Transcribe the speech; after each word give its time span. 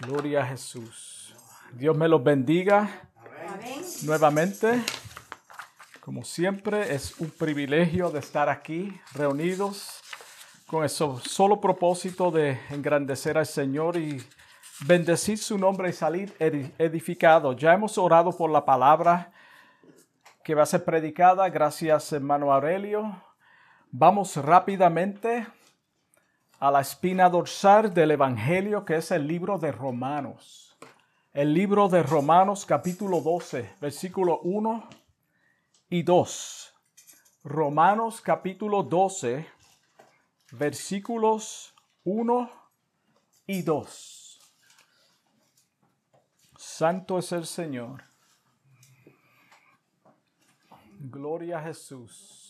Gloria 0.00 0.42
a 0.42 0.46
Jesús. 0.46 1.34
Dios 1.72 1.96
me 1.96 2.06
los 2.08 2.22
bendiga 2.22 3.08
nuevamente. 4.02 4.82
Como 6.00 6.22
siempre, 6.22 6.94
es 6.94 7.18
un 7.18 7.30
privilegio 7.30 8.10
de 8.10 8.18
estar 8.18 8.48
aquí 8.48 9.00
reunidos 9.14 10.00
con 10.66 10.82
el 10.84 10.90
solo 10.90 11.60
propósito 11.60 12.30
de 12.30 12.60
engrandecer 12.70 13.38
al 13.38 13.46
Señor 13.46 13.96
y 13.96 14.22
bendecir 14.86 15.38
su 15.38 15.56
nombre 15.56 15.88
y 15.88 15.92
salir 15.92 16.34
edificado. 16.38 17.54
Ya 17.54 17.72
hemos 17.72 17.96
orado 17.96 18.36
por 18.36 18.50
la 18.50 18.64
palabra 18.64 19.32
que 20.44 20.54
va 20.54 20.64
a 20.64 20.66
ser 20.66 20.84
predicada. 20.84 21.48
Gracias, 21.48 22.12
hermano 22.12 22.52
Aurelio. 22.52 23.22
Vamos 23.90 24.36
rápidamente 24.36 25.46
a 26.58 26.70
la 26.70 26.80
espina 26.80 27.28
dorsal 27.28 27.92
del 27.92 28.12
Evangelio, 28.12 28.84
que 28.84 28.96
es 28.96 29.10
el 29.10 29.26
libro 29.26 29.58
de 29.58 29.72
Romanos. 29.72 30.76
El 31.34 31.52
libro 31.52 31.88
de 31.88 32.02
Romanos 32.02 32.64
capítulo 32.64 33.20
12, 33.20 33.74
versículo 33.80 34.40
1 34.40 34.88
y 35.90 36.02
2. 36.02 36.74
Romanos 37.44 38.22
capítulo 38.22 38.82
12, 38.82 39.46
versículos 40.52 41.74
1 42.04 42.50
y 43.46 43.62
2. 43.62 44.40
Santo 46.56 47.18
es 47.18 47.32
el 47.32 47.44
Señor. 47.44 48.02
Gloria 50.98 51.58
a 51.58 51.62
Jesús. 51.64 52.45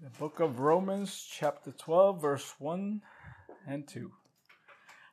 The 0.00 0.10
book 0.16 0.38
of 0.38 0.60
Romans, 0.60 1.26
chapter 1.28 1.72
12, 1.72 2.22
verse 2.22 2.54
1 2.60 3.02
and 3.66 3.84
2. 3.84 4.08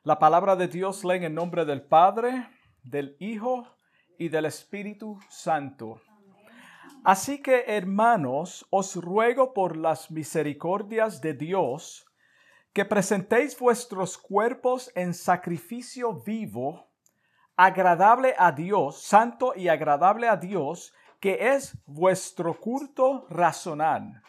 La 0.04 0.16
palabra 0.16 0.54
de 0.54 0.68
Dios 0.68 1.04
lee 1.04 1.24
en 1.24 1.34
nombre 1.34 1.64
del 1.64 1.82
Padre, 1.82 2.46
del 2.84 3.16
Hijo 3.18 3.66
y 4.16 4.28
del 4.28 4.44
Espíritu 4.44 5.18
Santo. 5.28 6.00
Así 7.02 7.42
que, 7.42 7.64
hermanos, 7.66 8.64
os 8.70 8.94
ruego 8.94 9.52
por 9.52 9.76
las 9.76 10.12
misericordias 10.12 11.20
de 11.20 11.34
Dios 11.34 12.06
que 12.72 12.84
presentéis 12.84 13.58
vuestros 13.58 14.16
cuerpos 14.16 14.92
en 14.94 15.14
sacrificio 15.14 16.14
vivo, 16.14 16.86
agradable 17.56 18.36
a 18.38 18.52
Dios, 18.52 19.02
santo 19.02 19.52
y 19.56 19.66
agradable 19.66 20.28
a 20.28 20.36
Dios, 20.36 20.94
que 21.18 21.56
es 21.56 21.76
vuestro 21.86 22.60
culto 22.60 23.26
razonal. 23.28 24.22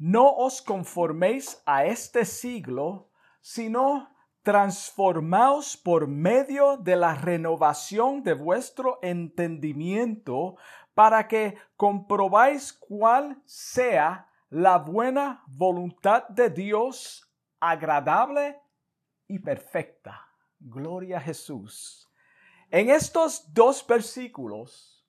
No 0.00 0.34
os 0.34 0.62
conforméis 0.62 1.60
a 1.66 1.84
este 1.84 2.24
siglo, 2.24 3.10
sino 3.42 4.08
transformaos 4.42 5.76
por 5.76 6.08
medio 6.08 6.78
de 6.78 6.96
la 6.96 7.14
renovación 7.14 8.22
de 8.22 8.32
vuestro 8.32 8.98
entendimiento, 9.02 10.56
para 10.94 11.28
que 11.28 11.58
comprobáis 11.76 12.72
cuál 12.72 13.42
sea 13.44 14.26
la 14.48 14.78
buena 14.78 15.44
voluntad 15.46 16.26
de 16.30 16.48
Dios, 16.48 17.30
agradable 17.60 18.58
y 19.28 19.38
perfecta. 19.38 20.26
Gloria 20.58 21.18
a 21.18 21.20
Jesús. 21.20 22.10
En 22.70 22.88
estos 22.88 23.52
dos 23.52 23.86
versículos, 23.86 24.99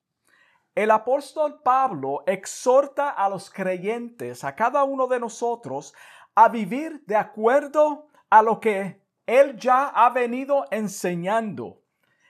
el 0.75 0.91
apóstol 0.91 1.61
Pablo 1.61 2.23
exhorta 2.25 3.09
a 3.09 3.29
los 3.29 3.49
creyentes, 3.49 4.43
a 4.43 4.55
cada 4.55 4.83
uno 4.83 5.07
de 5.07 5.19
nosotros, 5.19 5.93
a 6.35 6.47
vivir 6.47 7.03
de 7.05 7.15
acuerdo 7.15 8.07
a 8.29 8.41
lo 8.41 8.59
que 8.59 9.01
él 9.25 9.57
ya 9.57 9.87
ha 9.87 10.09
venido 10.09 10.65
enseñando. 10.71 11.81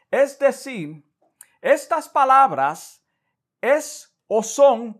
Es 0.09 0.39
decir, 0.39 1.03
estas 1.61 2.09
palabras 2.09 3.03
es 3.61 4.16
o 4.28 4.42
son 4.42 5.00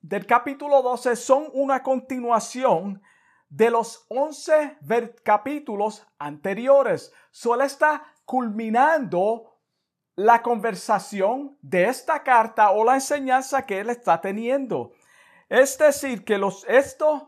del 0.00 0.24
capítulo 0.24 0.82
12 0.82 1.16
son 1.16 1.48
una 1.52 1.82
continuación 1.82 3.02
de 3.48 3.70
los 3.70 4.06
11 4.08 4.78
capítulos 5.24 6.06
anteriores. 6.18 7.12
Solo 7.32 7.64
está 7.64 8.04
culminando 8.24 9.55
la 10.16 10.42
conversación 10.42 11.58
de 11.60 11.84
esta 11.84 12.22
carta 12.22 12.70
o 12.70 12.84
la 12.84 12.94
enseñanza 12.94 13.66
que 13.66 13.80
él 13.80 13.90
está 13.90 14.20
teniendo. 14.20 14.92
Es 15.48 15.78
decir, 15.78 16.24
que 16.24 16.38
los, 16.38 16.64
estos 16.68 17.24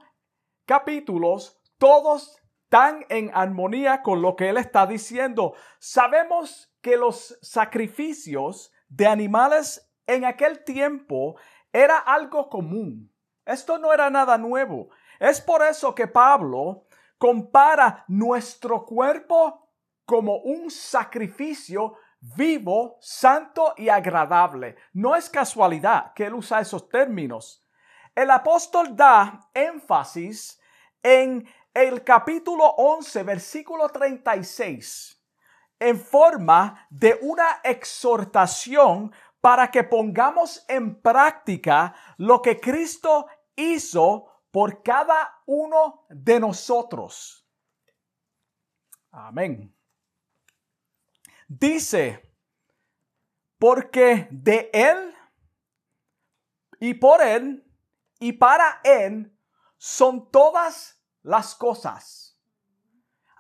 capítulos 0.64 1.60
todos 1.76 2.40
están 2.64 3.04
en 3.08 3.30
armonía 3.32 4.02
con 4.02 4.20
lo 4.20 4.36
que 4.36 4.48
él 4.48 4.56
está 4.56 4.86
diciendo. 4.86 5.54
Sabemos 5.78 6.74
que 6.80 6.96
los 6.96 7.38
sacrificios 7.42 8.72
de 8.88 9.06
animales 9.06 9.90
en 10.06 10.24
aquel 10.24 10.64
tiempo 10.64 11.36
era 11.72 11.98
algo 11.98 12.48
común. 12.48 13.12
Esto 13.44 13.78
no 13.78 13.92
era 13.92 14.10
nada 14.10 14.36
nuevo. 14.38 14.88
Es 15.18 15.40
por 15.40 15.62
eso 15.62 15.94
que 15.94 16.06
Pablo 16.06 16.86
compara 17.18 18.04
nuestro 18.08 18.84
cuerpo 18.84 19.68
como 20.04 20.38
un 20.38 20.70
sacrificio 20.70 21.96
vivo, 22.20 22.98
santo 23.00 23.74
y 23.76 23.88
agradable. 23.88 24.76
No 24.92 25.14
es 25.14 25.30
casualidad 25.30 26.12
que 26.14 26.26
él 26.26 26.34
usa 26.34 26.60
esos 26.60 26.88
términos. 26.88 27.64
El 28.14 28.30
apóstol 28.30 28.96
da 28.96 29.48
énfasis 29.54 30.60
en 31.02 31.48
el 31.72 32.02
capítulo 32.02 32.64
11, 32.76 33.22
versículo 33.22 33.88
36, 33.88 35.22
en 35.78 36.00
forma 36.00 36.86
de 36.90 37.18
una 37.22 37.60
exhortación 37.62 39.12
para 39.40 39.70
que 39.70 39.84
pongamos 39.84 40.64
en 40.68 41.00
práctica 41.00 41.94
lo 42.16 42.42
que 42.42 42.58
Cristo 42.58 43.28
hizo 43.54 44.42
por 44.50 44.82
cada 44.82 45.42
uno 45.46 46.06
de 46.08 46.40
nosotros. 46.40 47.46
Amén. 49.12 49.77
Dice, 51.48 52.30
porque 53.58 54.28
de 54.30 54.70
Él 54.72 55.14
y 56.78 56.92
por 56.94 57.22
Él 57.22 57.64
y 58.20 58.32
para 58.32 58.80
Él 58.84 59.34
son 59.78 60.30
todas 60.30 61.02
las 61.22 61.54
cosas. 61.54 62.38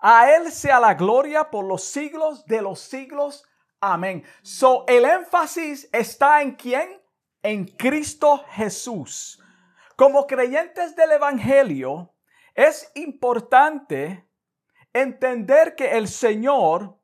A 0.00 0.32
Él 0.32 0.50
sea 0.50 0.80
la 0.80 0.94
gloria 0.94 1.50
por 1.50 1.66
los 1.66 1.84
siglos 1.84 2.46
de 2.46 2.62
los 2.62 2.80
siglos. 2.80 3.44
Amén. 3.78 4.24
So, 4.42 4.86
el 4.88 5.04
énfasis 5.04 5.88
está 5.92 6.40
en 6.40 6.52
quién? 6.52 7.02
En 7.42 7.66
Cristo 7.66 8.42
Jesús. 8.52 9.42
Como 9.96 10.26
creyentes 10.26 10.96
del 10.96 11.12
Evangelio, 11.12 12.14
es 12.54 12.90
importante 12.94 14.26
entender 14.92 15.74
que 15.74 15.96
el 15.96 16.08
Señor 16.08 16.98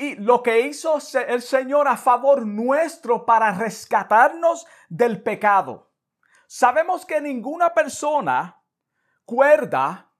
y 0.00 0.14
lo 0.16 0.42
que 0.42 0.60
hizo 0.60 0.98
el 1.28 1.42
Señor 1.42 1.86
a 1.86 1.94
favor 1.94 2.46
nuestro 2.46 3.26
para 3.26 3.52
rescatarnos 3.52 4.66
del 4.88 5.22
pecado. 5.22 5.92
Sabemos 6.46 7.04
que 7.04 7.20
ninguna 7.20 7.74
persona 7.74 8.64
cuerda, 9.26 10.10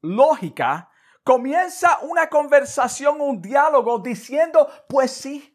lógica, 0.00 0.90
comienza 1.22 1.98
una 1.98 2.30
conversación, 2.30 3.20
un 3.20 3.42
diálogo 3.42 3.98
diciendo, 3.98 4.66
pues 4.88 5.10
sí. 5.10 5.54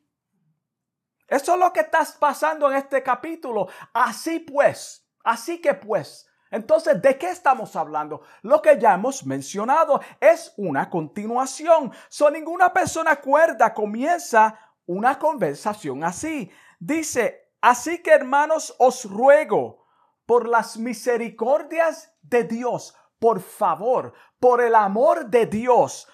Eso 1.27 1.53
es 1.55 1.59
lo 1.59 1.73
que 1.73 1.79
está 1.79 2.05
pasando 2.19 2.69
en 2.69 2.77
este 2.77 3.01
capítulo. 3.01 3.67
Así 3.95 4.41
pues, 4.41 5.09
así 5.23 5.59
que 5.59 5.73
pues, 5.73 6.29
entonces, 6.53 7.01
¿de 7.01 7.17
qué 7.17 7.31
estamos 7.31 7.75
hablando? 7.75 8.21
Lo 8.43 8.61
que 8.61 8.79
ya 8.79 8.93
hemos 8.93 9.25
mencionado 9.25 9.99
es 10.19 10.53
una 10.55 10.87
continuación. 10.87 11.91
So, 12.09 12.29
ninguna 12.29 12.71
persona 12.71 13.15
cuerda 13.15 13.73
comienza 13.73 14.59
una 14.85 15.17
conversación 15.17 16.03
así. 16.03 16.51
Dice, 16.79 17.49
así 17.59 18.03
que 18.03 18.11
hermanos, 18.11 18.75
os 18.77 19.05
ruego 19.05 19.83
por 20.27 20.47
las 20.47 20.77
misericordias 20.77 22.13
de 22.21 22.43
Dios, 22.43 22.95
por 23.17 23.41
favor, 23.41 24.13
por 24.39 24.61
el 24.61 24.75
amor 24.75 25.25
de 25.25 25.47
Dios, 25.47 26.07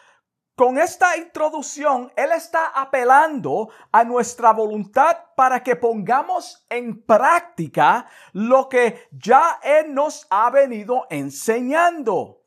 con 0.59 0.77
esta 0.77 1.15
introducción, 1.15 2.11
Él 2.17 2.33
está 2.33 2.67
apelando 2.75 3.69
a 3.93 4.03
nuestra 4.03 4.51
voluntad 4.51 5.15
para 5.33 5.63
que 5.63 5.77
pongamos 5.77 6.65
en 6.67 7.01
práctica 7.01 8.09
lo 8.33 8.67
que 8.67 9.07
ya 9.09 9.61
Él 9.63 9.93
nos 9.93 10.27
ha 10.29 10.49
venido 10.49 11.07
enseñando. 11.09 12.43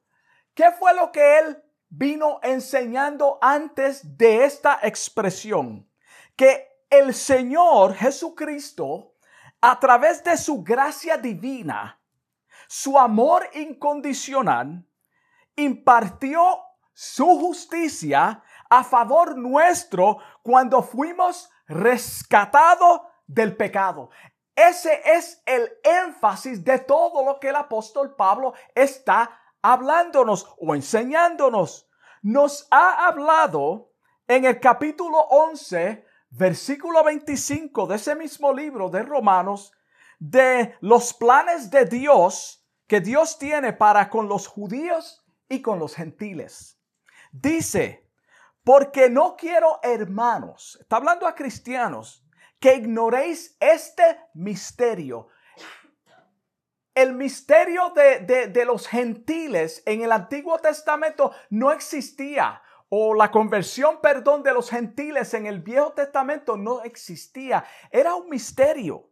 ¿Qué 0.52 0.72
fue 0.72 0.92
lo 0.92 1.10
que 1.10 1.38
Él 1.38 1.64
vino 1.88 2.38
enseñando 2.42 3.38
antes 3.40 4.18
de 4.18 4.44
esta 4.44 4.80
expresión? 4.82 5.88
Que 6.36 6.68
el 6.90 7.14
Señor 7.14 7.94
Jesucristo, 7.94 9.14
a 9.62 9.80
través 9.80 10.22
de 10.22 10.36
su 10.36 10.62
gracia 10.62 11.16
divina, 11.16 11.98
su 12.68 12.98
amor 12.98 13.48
incondicional, 13.54 14.86
impartió 15.56 16.58
su 16.92 17.26
justicia 17.38 18.42
a 18.68 18.84
favor 18.84 19.36
nuestro 19.36 20.18
cuando 20.42 20.82
fuimos 20.82 21.50
rescatados 21.66 23.02
del 23.26 23.56
pecado. 23.56 24.10
Ese 24.54 25.00
es 25.04 25.42
el 25.46 25.70
énfasis 25.82 26.62
de 26.62 26.78
todo 26.78 27.24
lo 27.24 27.40
que 27.40 27.48
el 27.48 27.56
apóstol 27.56 28.14
Pablo 28.14 28.52
está 28.74 29.40
hablándonos 29.62 30.46
o 30.58 30.74
enseñándonos. 30.74 31.88
Nos 32.22 32.68
ha 32.70 33.06
hablado 33.06 33.92
en 34.28 34.44
el 34.44 34.60
capítulo 34.60 35.18
11, 35.18 36.06
versículo 36.30 37.02
25 37.02 37.86
de 37.86 37.96
ese 37.96 38.14
mismo 38.14 38.52
libro 38.52 38.90
de 38.90 39.02
Romanos, 39.02 39.72
de 40.18 40.76
los 40.80 41.14
planes 41.14 41.70
de 41.70 41.86
Dios 41.86 42.64
que 42.86 43.00
Dios 43.00 43.38
tiene 43.38 43.72
para 43.72 44.10
con 44.10 44.28
los 44.28 44.46
judíos 44.46 45.24
y 45.48 45.62
con 45.62 45.78
los 45.78 45.94
gentiles. 45.94 46.78
Dice, 47.32 48.06
porque 48.62 49.08
no 49.08 49.37
quiero 49.37 49.81
hermanos, 49.82 50.79
está 50.81 50.96
hablando 50.96 51.26
a 51.26 51.34
cristianos, 51.34 52.25
que 52.61 52.76
ignoréis 52.76 53.56
este 53.58 54.20
misterio. 54.34 55.29
El 56.94 57.14
misterio 57.14 57.90
de, 57.96 58.49
de, 58.49 58.64
los 58.67 58.87
gentiles 58.87 59.82
en 59.87 60.02
el 60.02 60.12
Antiguo 60.12 60.58
Testamento 60.58 61.32
no 61.49 61.73
existía 61.73 62.62
o 62.90 63.14
la 63.14 63.31
conversión, 63.31 64.02
perdón, 64.02 64.43
de 64.43 64.52
los 64.52 64.69
gentiles 64.69 65.32
en 65.32 65.46
el 65.46 65.61
Viejo 65.61 65.94
Testamento 65.94 66.58
no 66.58 66.82
existía. 66.82 67.64
Era 67.90 68.14
un 68.14 68.29
misterio. 68.29 69.08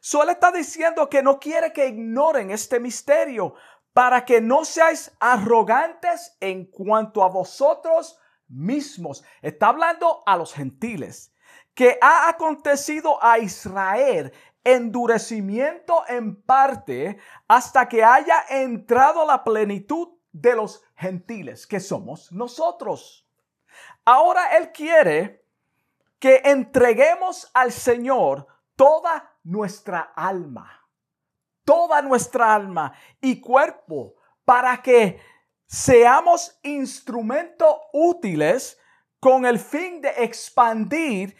Solo 0.00 0.30
está 0.30 0.50
diciendo 0.50 1.10
que 1.10 1.22
no 1.22 1.38
quiere 1.38 1.72
que 1.74 1.86
ignoren 1.86 2.50
este 2.50 2.80
misterio 2.80 3.54
para 3.98 4.24
que 4.24 4.40
no 4.40 4.64
seáis 4.64 5.10
arrogantes 5.18 6.36
en 6.38 6.66
cuanto 6.66 7.20
a 7.24 7.28
vosotros 7.28 8.16
mismos. 8.46 9.24
Está 9.42 9.70
hablando 9.70 10.22
a 10.24 10.36
los 10.36 10.54
gentiles 10.54 11.34
que 11.74 11.98
ha 12.00 12.28
acontecido 12.28 13.18
a 13.20 13.40
Israel 13.40 14.32
endurecimiento 14.62 16.04
en 16.06 16.40
parte 16.40 17.18
hasta 17.48 17.88
que 17.88 18.04
haya 18.04 18.44
entrado 18.48 19.26
la 19.26 19.42
plenitud 19.42 20.10
de 20.30 20.54
los 20.54 20.84
gentiles, 20.94 21.66
que 21.66 21.80
somos 21.80 22.30
nosotros. 22.30 23.28
Ahora 24.04 24.56
Él 24.58 24.70
quiere 24.70 25.44
que 26.20 26.40
entreguemos 26.44 27.50
al 27.52 27.72
Señor 27.72 28.46
toda 28.76 29.34
nuestra 29.42 30.12
alma, 30.14 30.87
toda 31.68 32.00
nuestra 32.00 32.54
alma 32.54 32.94
y 33.20 33.42
cuerpo, 33.42 34.14
para 34.42 34.80
que 34.80 35.20
seamos 35.66 36.58
instrumentos 36.62 37.76
útiles 37.92 38.78
con 39.20 39.44
el 39.44 39.58
fin 39.58 40.00
de 40.00 40.08
expandir 40.16 41.36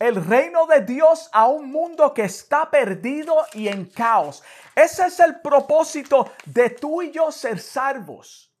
el 0.00 0.24
reino 0.24 0.66
de 0.66 0.80
Dios 0.80 1.30
a 1.32 1.46
un 1.46 1.70
mundo 1.70 2.12
que 2.12 2.24
está 2.24 2.68
perdido 2.68 3.46
y 3.52 3.68
en 3.68 3.84
caos. 3.84 4.42
Ese 4.74 5.06
es 5.06 5.20
el 5.20 5.40
propósito 5.40 6.32
de 6.44 6.70
tú 6.70 7.00
y 7.00 7.12
yo 7.12 7.30
ser 7.30 7.60
salvos. 7.60 8.52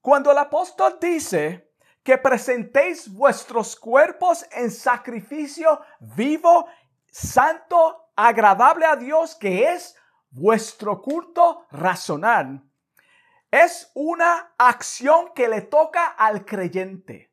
Cuando 0.00 0.30
el 0.30 0.38
apóstol 0.38 0.98
dice 1.00 1.72
que 2.04 2.16
presentéis 2.16 3.12
vuestros 3.12 3.74
cuerpos 3.74 4.46
en 4.52 4.70
sacrificio 4.70 5.80
vivo, 5.98 6.68
santo, 7.10 8.05
agradable 8.16 8.86
a 8.86 8.96
Dios, 8.96 9.36
que 9.36 9.72
es 9.72 9.94
vuestro 10.30 11.00
culto 11.00 11.66
racional, 11.70 12.62
es 13.50 13.90
una 13.94 14.54
acción 14.58 15.32
que 15.34 15.48
le 15.48 15.62
toca 15.62 16.06
al 16.06 16.44
creyente. 16.44 17.32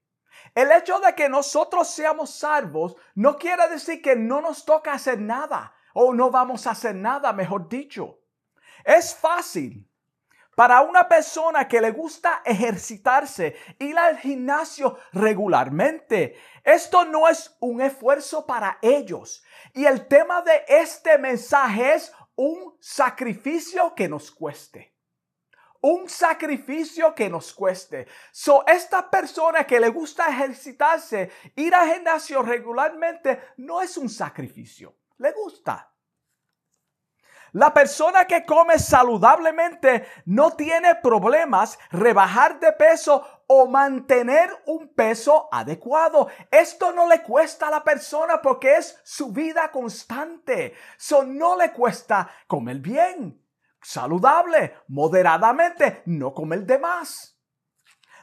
El 0.54 0.72
hecho 0.72 1.00
de 1.00 1.16
que 1.16 1.30
nosotros 1.30 1.88
seamos 1.88 2.30
salvos 2.30 2.96
no 3.16 3.38
quiere 3.38 3.68
decir 3.70 4.02
que 4.02 4.16
no 4.16 4.40
nos 4.40 4.66
toca 4.66 4.94
hacer 4.94 5.20
nada 5.20 5.74
o 5.94 6.14
no 6.14 6.30
vamos 6.30 6.68
a 6.68 6.72
hacer 6.72 6.96
nada, 6.96 7.34
mejor 7.34 7.68
dicho. 7.68 8.20
Es 8.84 9.16
fácil 9.16 9.90
para 10.56 10.82
una 10.82 11.08
persona 11.08 11.68
que 11.68 11.82
le 11.82 11.92
gusta 11.92 12.42
ejercitarse, 12.46 13.56
ir 13.80 13.98
al 13.98 14.18
gimnasio 14.18 14.98
regularmente. 15.12 16.36
Esto 16.64 17.06
no 17.06 17.28
es 17.28 17.56
un 17.60 17.82
esfuerzo 17.82 18.46
para 18.46 18.78
ellos. 18.82 19.44
Y 19.74 19.86
el 19.86 20.08
tema 20.08 20.42
de 20.42 20.64
este 20.68 21.18
mensaje 21.18 21.96
es 21.96 22.14
un 22.36 22.78
sacrificio 22.80 23.94
que 23.96 24.08
nos 24.08 24.32
cueste 24.32 24.94
un 25.84 26.08
sacrificio 26.08 27.14
que 27.14 27.30
nos 27.30 27.54
cueste. 27.54 28.08
So, 28.32 28.66
esta 28.66 29.10
persona 29.10 29.66
que 29.66 29.82
le 29.82 29.90
gusta 29.90 30.30
ejercitarse, 30.30 31.30
ir 31.58 31.76
al 31.76 31.94
gimnasio 31.94 32.42
regularmente, 32.42 33.42
no 33.58 33.82
es 33.82 33.98
un 33.98 34.10
sacrificio. 34.10 34.96
Le 35.18 35.34
gusta. 35.34 35.93
La 37.54 37.72
persona 37.72 38.26
que 38.26 38.46
come 38.46 38.80
saludablemente 38.80 40.08
no 40.26 40.56
tiene 40.56 40.96
problemas 40.96 41.78
rebajar 41.92 42.60
de 42.60 42.72
peso 42.72 43.44
o 43.46 43.68
mantener 43.68 44.50
un 44.66 44.88
peso 44.96 45.50
adecuado. 45.52 46.30
Esto 46.50 46.92
no 46.94 47.08
le 47.08 47.22
cuesta 47.22 47.68
a 47.68 47.72
la 47.72 47.84
persona 47.84 48.42
porque 48.42 48.78
es 48.78 49.00
su 49.04 49.32
vida 49.32 49.70
constante. 49.72 50.74
So 50.98 51.24
no 51.24 51.56
le 51.56 51.72
cuesta 51.72 52.28
comer 52.48 52.78
bien 52.78 53.40
saludable, 53.84 54.78
moderadamente, 54.88 56.02
no 56.06 56.34
como 56.34 56.56
el 56.56 56.66
demás. 56.66 57.38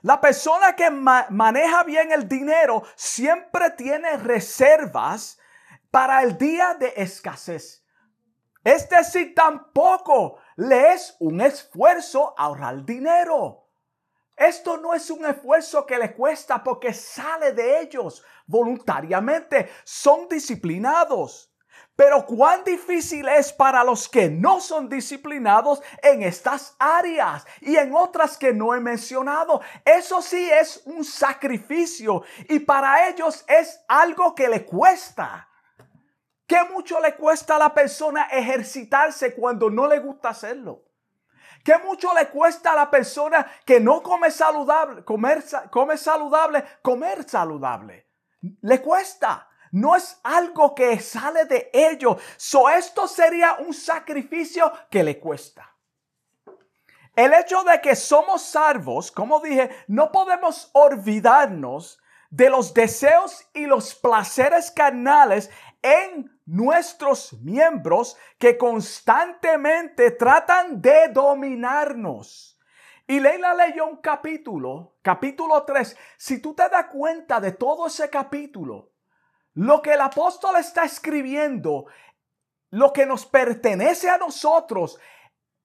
La 0.03 0.21
persona 0.21 0.75
que 0.75 0.91
maneja 0.91 1.85
bien 1.85 2.11
el 2.11 2.27
dinero 2.27 2.83
siempre 2.97 3.71
tiene 3.71 4.17
reservas 4.17 5.39
para 5.91 6.23
el 6.23 6.37
día 6.37 6.75
de 6.75 6.95
escasez. 6.97 7.80
Es 8.63 8.89
decir, 8.89 9.35
tampoco 9.35 10.39
le 10.57 10.93
es 10.93 11.17
un 11.19 11.41
esfuerzo 11.41 12.35
ahorrar 12.37 12.85
dinero. 12.85 13.67
Esto 14.37 14.79
no 14.79 14.95
es 14.95 15.11
un 15.11 15.25
esfuerzo 15.27 15.85
que 15.85 15.99
le 15.99 16.15
cuesta 16.15 16.63
porque 16.63 16.95
sale 16.95 17.53
de 17.53 17.81
ellos 17.81 18.25
voluntariamente. 18.47 19.71
Son 19.85 20.29
disciplinados. 20.29 21.51
Pero 21.95 22.25
cuán 22.25 22.65
difícil 22.65 23.29
es 23.29 23.53
para 23.53 23.85
los 23.85 24.09
que 24.09 24.31
no 24.31 24.59
son 24.59 24.89
disciplinados 24.89 25.83
en 26.03 26.23
estas 26.23 26.75
áreas 26.79 27.45
y 27.61 27.77
en 27.77 27.95
otras 27.95 28.39
que 28.39 28.55
no 28.55 28.75
he 28.75 28.81
mencionado. 28.81 29.61
Eso 29.85 30.23
sí 30.23 30.51
es 30.51 30.81
un 30.87 31.05
sacrificio 31.05 32.23
y 32.49 32.61
para 32.61 33.09
ellos 33.09 33.45
es 33.47 33.85
algo 33.87 34.35
que 34.35 34.49
le 34.49 34.65
cuesta. 34.65 35.50
¿Qué 36.51 36.65
mucho 36.65 36.99
le 36.99 37.15
cuesta 37.15 37.55
a 37.55 37.59
la 37.61 37.73
persona 37.73 38.25
ejercitarse 38.25 39.37
cuando 39.37 39.71
no 39.71 39.87
le 39.87 40.01
gusta 40.01 40.31
hacerlo? 40.31 40.83
¿Qué 41.65 41.79
mucho 41.79 42.13
le 42.13 42.27
cuesta 42.27 42.73
a 42.73 42.75
la 42.75 42.91
persona 42.91 43.49
que 43.65 43.79
no 43.79 44.03
come 44.03 44.33
saludable, 44.33 45.05
comer, 45.05 45.45
come 45.71 45.97
saludable, 45.97 46.65
comer 46.83 47.23
saludable? 47.23 48.09
Le 48.63 48.83
cuesta. 48.83 49.49
No 49.71 49.95
es 49.95 50.19
algo 50.25 50.75
que 50.75 50.99
sale 50.99 51.45
de 51.45 51.71
ellos. 51.73 52.21
So 52.37 52.69
esto 52.69 53.07
sería 53.07 53.59
un 53.61 53.73
sacrificio 53.73 54.73
que 54.91 55.05
le 55.05 55.21
cuesta. 55.21 55.73
El 57.15 57.33
hecho 57.33 57.63
de 57.63 57.81
que 57.81 57.95
somos 57.95 58.43
salvos, 58.43 59.13
como 59.13 59.39
dije, 59.39 59.71
no 59.87 60.11
podemos 60.11 60.69
olvidarnos 60.73 62.01
de 62.29 62.51
los 62.51 62.75
deseos 62.75 63.47
y 63.53 63.67
los 63.67 63.95
placeres 63.95 64.73
carnales 64.73 65.49
en 65.83 66.40
nuestros 66.51 67.33
miembros 67.35 68.17
que 68.37 68.59
constantemente 68.59 70.11
tratan 70.11 70.83
de 70.83 71.09
dominarnos. 71.09 72.59
Y 73.07 73.21
Leila 73.21 73.55
leyó 73.55 73.87
un 73.87 73.99
capítulo, 73.99 74.97
capítulo 75.01 75.63
3. 75.63 75.97
Si 76.17 76.43
tú 76.43 76.53
te 76.53 76.69
das 76.69 76.87
cuenta 76.87 77.41
de 77.41 77.53
todo 77.53 77.87
ese 77.87 78.11
capítulo, 78.11 78.91
lo 79.55 79.81
que 79.81 79.93
el 79.93 80.01
apóstol 80.01 80.57
está 80.57 80.85
escribiendo, 80.85 81.87
lo 82.71 82.93
que 82.93 83.07
nos 83.07 83.27
pertenece 83.27 84.11
a 84.11 84.19
nosotros, 84.19 84.99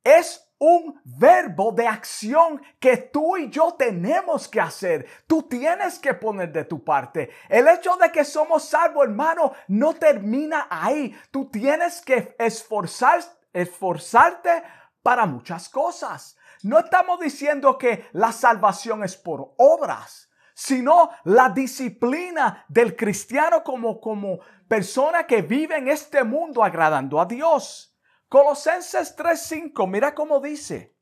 es 0.04 0.45
un 0.58 1.00
verbo 1.04 1.72
de 1.72 1.88
acción 1.88 2.62
que 2.80 2.98
tú 2.98 3.38
y 3.38 3.50
yo 3.50 3.74
tenemos 3.74 4.48
que 4.48 4.62
hacer. 4.62 5.06
Tú 5.28 5.44
tienes 5.44 6.00
que 6.00 6.14
poner 6.14 6.52
de 6.52 6.66
tu 6.66 6.84
parte. 6.84 7.30
El 7.50 7.68
hecho 7.68 7.96
de 7.98 8.12
que 8.12 8.24
somos 8.24 8.66
salvos, 8.66 9.06
hermano, 9.06 9.54
no 9.68 9.94
termina 9.94 10.68
ahí. 10.70 11.16
Tú 11.32 11.50
tienes 11.50 12.02
que 12.02 12.36
esforzar, 12.40 13.22
esforzarte 13.54 14.64
para 15.04 15.26
muchas 15.26 15.70
cosas. 15.70 16.38
No 16.64 16.80
estamos 16.80 17.20
diciendo 17.20 17.78
que 17.78 18.06
la 18.14 18.32
salvación 18.32 19.04
es 19.04 19.16
por 19.16 19.54
obras 19.58 20.30
sino 20.58 21.10
la 21.26 21.50
disciplina 21.50 22.66
del 22.70 22.96
cristiano 22.96 23.62
como, 23.62 24.00
como 24.00 24.40
persona 24.70 25.28
que 25.28 25.42
vive 25.42 25.78
en 25.78 25.90
este 25.90 26.24
mundo 26.24 26.64
agradando 26.64 27.20
a 27.20 27.26
Dios. 27.26 27.95
Colosenses 28.36 29.16
3:5, 29.16 29.88
mira 29.88 30.14
cómo 30.14 30.42
dice, 30.42 30.94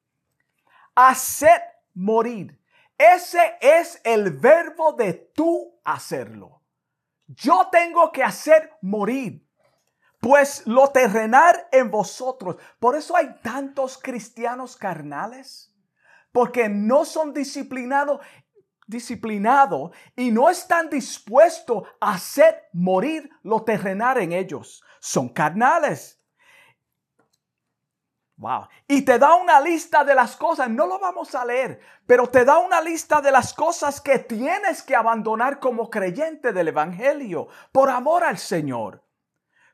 haced 0.93 1.63
morir 1.95 2.61
Ese 2.95 3.57
es 3.59 3.99
el 4.03 4.29
verbo 4.29 4.93
de 4.93 5.13
tú 5.33 5.81
hacerlo. 5.83 6.61
Yo 7.25 7.69
tengo 7.71 8.11
que 8.11 8.23
hacer 8.23 8.77
morir, 8.83 9.49
pues 10.19 10.67
lo 10.67 10.89
terrenal 10.89 11.55
en 11.71 11.89
vosotros. 11.89 12.57
Por 12.77 12.95
eso 12.95 13.17
hay 13.17 13.33
tantos 13.41 13.97
cristianos 13.97 14.77
carnales, 14.77 15.73
porque 16.31 16.69
no 16.69 17.03
son 17.03 17.33
disciplinados 17.33 18.21
disciplinados 18.85 19.89
y 20.15 20.29
no 20.29 20.51
están 20.51 20.87
dispuestos 20.87 21.87
a 21.99 22.13
hacer 22.13 22.69
morir 22.73 23.27
lo 23.41 23.63
terrenal 23.63 24.19
en 24.19 24.33
ellos. 24.33 24.83
Son 24.99 25.29
carnales. 25.29 26.22
Y 28.87 29.03
te 29.03 29.19
da 29.19 29.35
una 29.35 29.59
lista 29.59 30.03
de 30.03 30.15
las 30.15 30.35
cosas, 30.35 30.69
no 30.69 30.87
lo 30.87 30.99
vamos 30.99 31.33
a 31.35 31.45
leer, 31.45 31.79
pero 32.05 32.27
te 32.27 32.45
da 32.45 32.57
una 32.57 32.81
lista 32.81 33.21
de 33.21 33.31
las 33.31 33.53
cosas 33.53 34.01
que 34.01 34.19
tienes 34.19 34.81
que 34.83 34.95
abandonar 34.95 35.59
como 35.59 35.89
creyente 35.89 36.51
del 36.51 36.69
Evangelio 36.69 37.47
por 37.71 37.89
amor 37.89 38.23
al 38.23 38.37
Señor. 38.37 39.03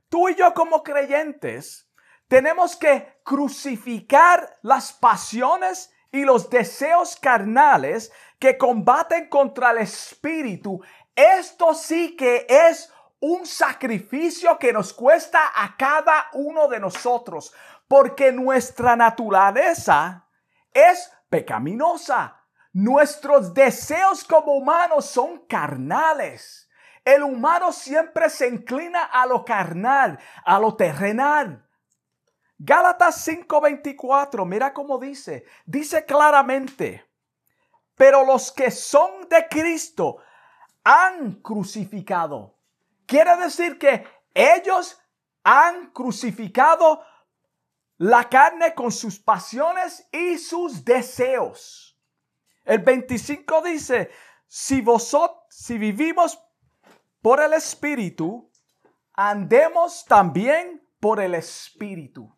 Tú 0.09 0.29
y 0.29 0.35
yo 0.35 0.53
como 0.53 0.83
creyentes 0.83 1.89
tenemos 2.27 2.75
que 2.75 3.19
crucificar 3.23 4.57
las 4.61 4.93
pasiones 4.93 5.91
y 6.11 6.23
los 6.23 6.49
deseos 6.49 7.15
carnales 7.15 8.11
que 8.39 8.57
combaten 8.57 9.29
contra 9.29 9.71
el 9.71 9.79
espíritu. 9.79 10.81
Esto 11.15 11.73
sí 11.73 12.15
que 12.15 12.45
es 12.47 12.91
un 13.21 13.45
sacrificio 13.45 14.57
que 14.57 14.71
nos 14.71 14.93
cuesta 14.93 15.51
a 15.55 15.75
cada 15.75 16.29
uno 16.33 16.67
de 16.67 16.79
nosotros 16.79 17.53
porque 17.89 18.31
nuestra 18.31 18.95
naturaleza 18.95 20.27
es 20.71 21.11
pecaminosa. 21.27 22.39
Nuestros 22.71 23.51
deseos 23.55 24.23
como 24.23 24.53
humanos 24.53 25.07
son 25.07 25.39
carnales. 25.47 26.69
El 27.03 27.23
humano 27.23 27.73
siempre 27.73 28.29
se 28.29 28.47
inclina 28.47 29.05
a 29.05 29.25
lo 29.25 29.43
carnal, 29.43 30.19
a 30.45 30.59
lo 30.59 30.75
terrenal. 30.75 31.67
Gálatas 32.59 33.27
5:24, 33.27 34.45
mira 34.45 34.71
cómo 34.71 34.99
dice, 34.99 35.45
dice 35.65 36.05
claramente, 36.05 37.09
pero 37.95 38.23
los 38.23 38.51
que 38.51 38.69
son 38.69 39.27
de 39.27 39.47
Cristo 39.49 40.17
han 40.83 41.41
crucificado. 41.41 42.55
Quiere 43.07 43.35
decir 43.37 43.79
que 43.79 44.05
ellos 44.35 45.01
han 45.43 45.89
crucificado 45.89 47.03
la 47.99 48.29
carne 48.29 48.73
con 48.73 48.91
sus 48.91 49.19
pasiones 49.19 50.07
y 50.11 50.37
sus 50.37 50.85
deseos. 50.85 51.99
El 52.63 52.79
25 52.79 53.61
dice, 53.61 54.09
si 54.47 54.81
vosotros, 54.81 55.43
si 55.49 55.77
vivimos 55.77 56.41
por 57.21 57.41
el 57.41 57.53
Espíritu, 57.53 58.49
andemos 59.13 60.05
también 60.05 60.81
por 60.99 61.19
el 61.19 61.35
Espíritu. 61.35 62.33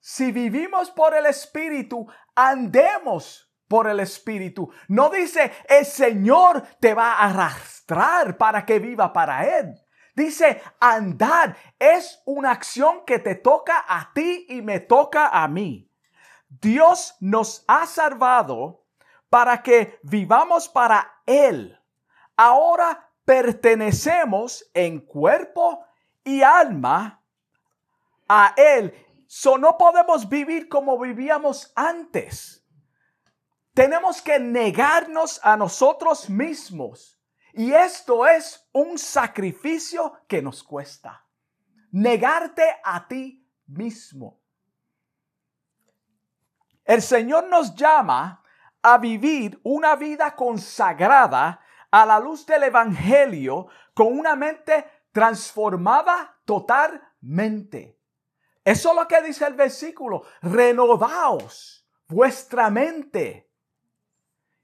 Si 0.00 0.32
vivimos 0.32 0.90
por 0.90 1.14
el 1.14 1.26
Espíritu, 1.26 2.06
andemos 2.34 3.52
por 3.68 3.86
el 3.86 4.00
Espíritu. 4.00 4.68
No 4.88 5.10
dice, 5.10 5.52
el 5.68 5.86
Señor 5.86 6.62
te 6.80 6.92
va 6.92 7.12
a 7.12 7.30
arrastrar 7.30 8.36
para 8.36 8.66
que 8.66 8.80
viva 8.80 9.12
para 9.12 9.58
Él. 9.60 9.81
Dice, 10.14 10.62
andar 10.78 11.56
es 11.78 12.20
una 12.26 12.50
acción 12.50 13.04
que 13.06 13.18
te 13.18 13.34
toca 13.34 13.84
a 13.88 14.12
ti 14.12 14.46
y 14.48 14.60
me 14.60 14.80
toca 14.80 15.28
a 15.28 15.48
mí. 15.48 15.90
Dios 16.48 17.16
nos 17.20 17.64
ha 17.66 17.86
salvado 17.86 18.84
para 19.30 19.62
que 19.62 19.98
vivamos 20.02 20.68
para 20.68 21.22
Él. 21.24 21.78
Ahora 22.36 23.10
pertenecemos 23.24 24.70
en 24.74 25.00
cuerpo 25.00 25.82
y 26.22 26.42
alma 26.42 27.22
a 28.28 28.52
Él. 28.56 28.94
So 29.26 29.56
no 29.56 29.78
podemos 29.78 30.28
vivir 30.28 30.68
como 30.68 30.98
vivíamos 30.98 31.72
antes. 31.74 32.62
Tenemos 33.72 34.20
que 34.20 34.38
negarnos 34.38 35.40
a 35.42 35.56
nosotros 35.56 36.28
mismos 36.28 37.11
y 37.52 37.72
esto 37.72 38.26
es 38.26 38.68
un 38.72 38.98
sacrificio 38.98 40.20
que 40.26 40.40
nos 40.40 40.62
cuesta. 40.62 41.26
Negarte 41.90 42.64
a 42.82 43.06
ti 43.06 43.46
mismo. 43.66 44.40
El 46.84 47.02
Señor 47.02 47.48
nos 47.48 47.74
llama 47.74 48.42
a 48.82 48.98
vivir 48.98 49.60
una 49.62 49.94
vida 49.96 50.34
consagrada 50.34 51.60
a 51.90 52.06
la 52.06 52.18
luz 52.18 52.46
del 52.46 52.64
Evangelio 52.64 53.68
con 53.94 54.18
una 54.18 54.34
mente 54.34 54.84
transformada 55.12 56.40
totalmente. 56.44 57.98
Eso 58.64 58.90
es 58.90 58.96
lo 58.96 59.06
que 59.06 59.22
dice 59.22 59.46
el 59.46 59.54
versículo. 59.54 60.24
Renovaos 60.40 61.86
vuestra 62.08 62.70
mente. 62.70 63.50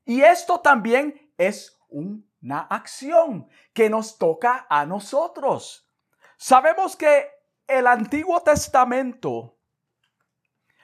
Y 0.05 0.23
esto 0.23 0.61
también 0.61 1.33
es 1.37 1.79
un 1.89 2.28
una 2.43 2.61
acción 2.61 3.49
que 3.73 3.91
nos 3.91 4.19
toca 4.19 4.67
a 4.69 4.87
nosotros. 4.87 5.89
Sabemos 6.37 6.97
que 6.97 7.31
el 7.67 7.87
Antiguo 7.87 8.41
Testamento, 8.43 9.57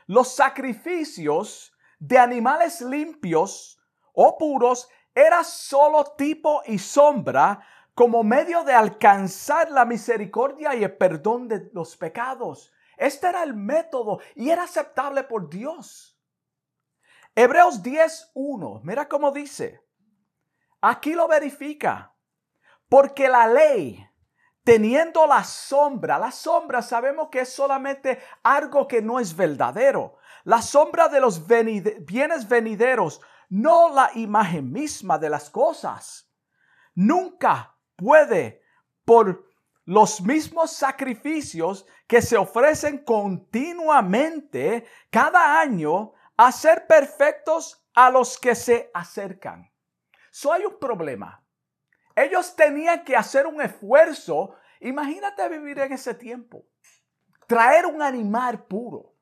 los 0.06 0.34
sacrificios 0.34 1.72
de 1.98 2.18
animales 2.18 2.80
limpios 2.80 3.80
o 4.12 4.36
puros 4.36 4.88
era 5.14 5.44
solo 5.44 6.04
tipo 6.16 6.62
y 6.66 6.78
sombra 6.78 7.64
como 7.94 8.24
medio 8.24 8.64
de 8.64 8.74
alcanzar 8.74 9.70
la 9.70 9.84
misericordia 9.84 10.74
y 10.74 10.82
el 10.82 10.96
perdón 10.96 11.46
de 11.48 11.70
los 11.72 11.96
pecados. 11.96 12.72
Este 12.96 13.28
era 13.28 13.42
el 13.42 13.54
método 13.54 14.18
y 14.34 14.50
era 14.50 14.64
aceptable 14.64 15.22
por 15.22 15.48
Dios. 15.48 16.18
Hebreos 17.36 17.82
10.1, 17.82 18.80
mira 18.82 19.08
cómo 19.08 19.32
dice, 19.32 19.83
Aquí 20.86 21.14
lo 21.14 21.26
verifica. 21.26 22.14
Porque 22.90 23.26
la 23.26 23.46
ley, 23.46 24.06
teniendo 24.64 25.26
la 25.26 25.42
sombra, 25.42 26.18
la 26.18 26.30
sombra 26.30 26.82
sabemos 26.82 27.30
que 27.30 27.40
es 27.40 27.48
solamente 27.50 28.20
algo 28.42 28.86
que 28.86 29.00
no 29.00 29.18
es 29.18 29.34
verdadero. 29.34 30.18
La 30.44 30.60
sombra 30.60 31.08
de 31.08 31.22
los 31.22 31.46
bienes 31.46 32.46
venideros, 32.46 33.22
no 33.48 33.94
la 33.94 34.10
imagen 34.14 34.70
misma 34.70 35.16
de 35.16 35.30
las 35.30 35.48
cosas. 35.48 36.30
Nunca 36.94 37.78
puede, 37.96 38.62
por 39.06 39.48
los 39.86 40.20
mismos 40.20 40.70
sacrificios 40.70 41.86
que 42.06 42.20
se 42.20 42.36
ofrecen 42.36 42.98
continuamente 43.04 44.84
cada 45.08 45.58
año, 45.58 46.12
hacer 46.36 46.86
perfectos 46.86 47.88
a 47.94 48.10
los 48.10 48.38
que 48.38 48.54
se 48.54 48.90
acercan. 48.92 49.73
So 50.34 50.52
hay 50.52 50.64
un 50.64 50.80
problema. 50.80 51.40
Ellos 52.16 52.56
tenían 52.56 53.04
que 53.04 53.14
hacer 53.14 53.46
un 53.46 53.62
esfuerzo. 53.62 54.56
Imagínate 54.80 55.48
vivir 55.48 55.78
en 55.78 55.92
ese 55.92 56.12
tiempo. 56.12 56.66
Traer 57.46 57.86
un 57.86 58.02
animal 58.02 58.64
puro 58.64 59.14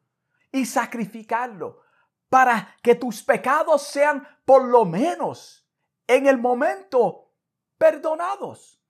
y 0.51 0.65
sacrificarlo 0.65 1.83
para 2.31 2.75
que 2.83 2.95
tus 2.95 3.23
pecados 3.23 3.83
sean 3.83 4.27
por 4.47 4.65
lo 4.65 4.87
menos 4.87 5.69
en 6.07 6.27
el 6.27 6.39
momento 6.39 7.31
perdonados. 7.77 8.83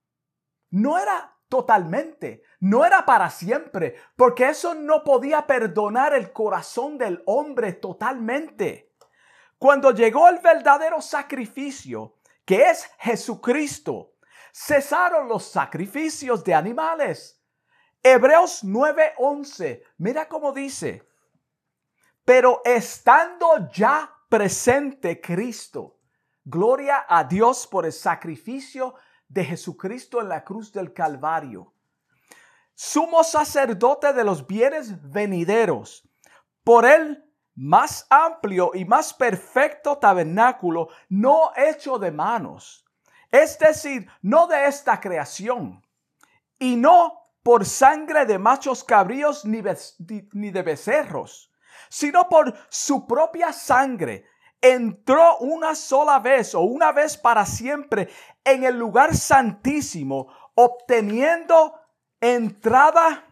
No 0.71 1.00
era 1.00 1.37
totalmente, 1.49 2.45
no 2.61 2.85
era 2.85 3.05
para 3.05 3.31
siempre, 3.31 3.97
porque 4.14 4.49
eso 4.49 4.75
no 4.75 5.02
podía 5.02 5.45
perdonar 5.49 6.14
el 6.14 6.33
corazón 6.33 6.99
del 6.99 7.21
hombre 7.26 7.73
totalmente. 7.73 8.92
Cuando 9.62 9.92
llegó 9.92 10.28
el 10.28 10.40
verdadero 10.40 11.00
sacrificio, 11.00 12.16
que 12.45 12.69
es 12.69 12.90
Jesucristo, 12.99 14.14
cesaron 14.52 15.28
los 15.28 15.45
sacrificios 15.45 16.42
de 16.42 16.52
animales. 16.52 17.40
Hebreos 18.02 18.64
9:11, 18.64 19.85
mira 19.99 20.28
cómo 20.28 20.50
dice, 20.52 21.09
pero 22.25 22.61
estando 22.64 23.71
ya 23.73 24.12
presente 24.28 25.21
Cristo, 25.21 26.00
gloria 26.45 27.07
a 27.09 27.23
Dios 27.23 27.69
por 27.69 27.87
el 27.87 27.92
sacrificio 27.92 28.97
de 29.28 29.45
Jesucristo 29.45 30.21
en 30.21 30.28
la 30.28 30.42
cruz 30.42 30.73
del 30.73 30.92
Calvario. 30.92 31.73
Sumo 32.75 33.23
sacerdote 33.23 34.12
de 34.12 34.25
los 34.25 34.45
bienes 34.45 35.09
venideros, 35.09 36.02
por 36.64 36.85
él 36.85 37.22
más 37.54 38.06
amplio 38.09 38.71
y 38.75 38.85
más 38.85 39.12
perfecto 39.12 39.99
tabernáculo 39.99 40.88
no 41.09 41.52
hecho 41.56 41.99
de 41.99 42.11
manos, 42.11 42.85
es 43.30 43.59
decir, 43.59 44.06
no 44.21 44.47
de 44.47 44.66
esta 44.66 45.00
creación, 45.00 45.82
y 46.59 46.76
no 46.76 47.23
por 47.42 47.66
sangre 47.66 48.25
de 48.25 48.38
machos 48.38 48.85
cabríos 48.85 49.44
ni, 49.44 49.61
de 49.62 50.62
becerros, 50.62 51.52
sino 51.88 52.28
por 52.28 52.54
su 52.68 53.06
propia 53.06 53.52
sangre, 53.52 54.26
entró 54.61 55.38
una 55.38 55.75
sola 55.75 56.21
vez 56.21 56.54
o 56.54 56.61
una 56.61 56.92
vez 56.92 57.16
para 57.16 57.44
siempre 57.44 58.09
en 58.44 58.62
el 58.62 58.78
lugar 58.78 59.16
santísimo, 59.16 60.28
obteniendo 60.54 61.75
entrada 62.21 63.25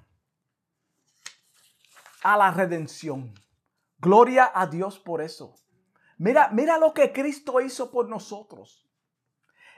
a 2.22 2.36
la 2.36 2.50
redención. 2.50 3.32
Gloria 4.00 4.50
a 4.54 4.66
Dios 4.66 4.98
por 4.98 5.20
eso. 5.20 5.54
Mira, 6.18 6.48
mira 6.52 6.78
lo 6.78 6.92
que 6.92 7.12
Cristo 7.12 7.60
hizo 7.60 7.90
por 7.90 8.08
nosotros. 8.08 8.88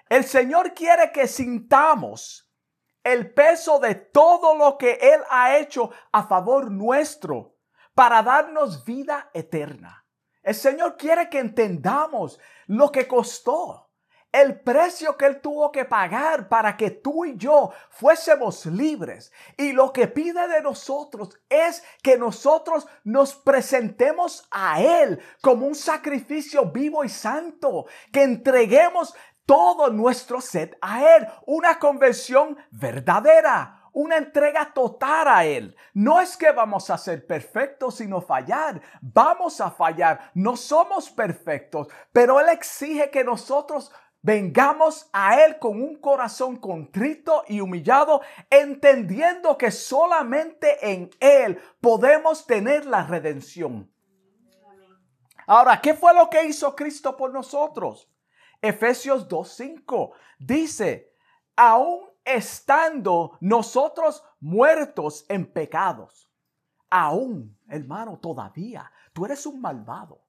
El 0.08 0.24
Señor 0.24 0.74
quiere 0.74 1.10
que 1.12 1.26
sintamos 1.26 2.52
el 3.02 3.32
peso 3.32 3.80
de 3.80 3.94
todo 3.94 4.56
lo 4.56 4.78
que 4.78 4.92
Él 5.00 5.20
ha 5.30 5.56
hecho 5.58 5.90
a 6.12 6.24
favor 6.24 6.70
nuestro 6.70 7.56
para 7.94 8.22
darnos 8.22 8.84
vida 8.84 9.30
eterna. 9.34 10.06
El 10.42 10.54
Señor 10.54 10.96
quiere 10.96 11.28
que 11.28 11.38
entendamos 11.38 12.38
lo 12.66 12.90
que 12.90 13.06
costó, 13.06 13.81
el 14.32 14.60
precio 14.60 15.16
que 15.16 15.26
Él 15.26 15.40
tuvo 15.40 15.70
que 15.70 15.84
pagar 15.84 16.48
para 16.48 16.76
que 16.76 16.90
tú 16.90 17.24
y 17.24 17.36
yo 17.36 17.70
fuésemos 17.90 18.66
libres. 18.66 19.30
Y 19.58 19.72
lo 19.72 19.92
que 19.92 20.08
pide 20.08 20.48
de 20.48 20.62
nosotros 20.62 21.38
es 21.50 21.84
que 22.02 22.16
nosotros 22.16 22.86
nos 23.04 23.34
presentemos 23.34 24.48
a 24.50 24.80
Él 24.80 25.20
como 25.42 25.66
un 25.66 25.74
sacrificio 25.74 26.66
vivo 26.66 27.04
y 27.04 27.10
santo, 27.10 27.86
que 28.10 28.22
entreguemos 28.22 29.14
todo 29.44 29.90
nuestro 29.90 30.40
ser 30.40 30.78
a 30.80 31.16
Él, 31.16 31.28
una 31.46 31.78
conversión 31.78 32.56
verdadera 32.70 33.82
una 33.92 34.16
entrega 34.16 34.72
total 34.72 35.28
a 35.28 35.44
Él. 35.44 35.76
No 35.92 36.20
es 36.20 36.36
que 36.36 36.50
vamos 36.50 36.90
a 36.90 36.98
ser 36.98 37.26
perfectos, 37.26 37.96
sino 37.96 38.20
fallar. 38.20 38.80
Vamos 39.00 39.60
a 39.60 39.70
fallar. 39.70 40.30
No 40.34 40.56
somos 40.56 41.10
perfectos, 41.10 41.88
pero 42.12 42.40
Él 42.40 42.48
exige 42.48 43.10
que 43.10 43.24
nosotros 43.24 43.92
vengamos 44.22 45.10
a 45.12 45.40
Él 45.42 45.58
con 45.58 45.82
un 45.82 45.96
corazón 45.96 46.56
contrito 46.56 47.44
y 47.48 47.60
humillado, 47.60 48.22
entendiendo 48.48 49.58
que 49.58 49.70
solamente 49.70 50.92
en 50.92 51.10
Él 51.20 51.60
podemos 51.80 52.46
tener 52.46 52.86
la 52.86 53.02
redención. 53.04 53.92
Ahora, 55.46 55.80
¿qué 55.80 55.94
fue 55.94 56.14
lo 56.14 56.30
que 56.30 56.44
hizo 56.44 56.74
Cristo 56.74 57.16
por 57.16 57.32
nosotros? 57.32 58.08
Efesios 58.60 59.28
2.5 59.28 60.12
dice, 60.38 61.12
aún 61.56 62.08
estando 62.24 63.36
nosotros 63.40 64.24
muertos 64.38 65.26
en 65.28 65.52
pecados. 65.52 66.30
Aún, 66.88 67.58
hermano, 67.68 68.18
todavía, 68.20 68.90
tú 69.12 69.24
eres 69.24 69.44
un 69.46 69.60
malvado. 69.60 70.22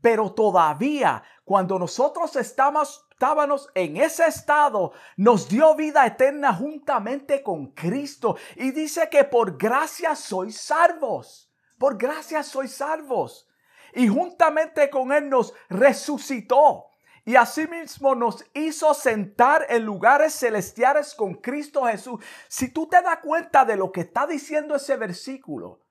Pero 0.00 0.32
todavía, 0.32 1.22
cuando 1.44 1.78
nosotros 1.78 2.34
estamos, 2.36 3.06
estábamos 3.20 3.68
en 3.74 3.98
ese 3.98 4.26
estado, 4.26 4.92
nos 5.18 5.46
dio 5.46 5.74
vida 5.74 6.06
eterna 6.06 6.54
juntamente 6.54 7.42
con 7.42 7.66
Cristo. 7.72 8.38
Y 8.56 8.70
dice 8.70 9.10
que 9.10 9.24
por 9.24 9.58
gracia 9.58 10.16
sois 10.16 10.58
salvos. 10.58 11.52
Por 11.76 11.98
gracia 11.98 12.42
sois 12.42 12.72
salvos. 12.72 13.46
Y 13.92 14.08
juntamente 14.08 14.88
con 14.88 15.12
Él 15.12 15.28
nos 15.28 15.52
resucitó 15.68 16.86
y 17.26 17.36
asimismo 17.36 18.14
nos 18.14 18.42
hizo 18.54 18.94
sentar 18.94 19.66
en 19.68 19.84
lugares 19.84 20.32
celestiales 20.32 21.14
con 21.14 21.34
Cristo 21.34 21.84
Jesús. 21.84 22.24
Si 22.48 22.70
tú 22.70 22.86
te 22.86 23.02
das 23.02 23.18
cuenta 23.18 23.66
de 23.66 23.76
lo 23.76 23.92
que 23.92 24.00
está 24.00 24.26
diciendo 24.26 24.76
ese 24.76 24.96
versículo, 24.96 25.82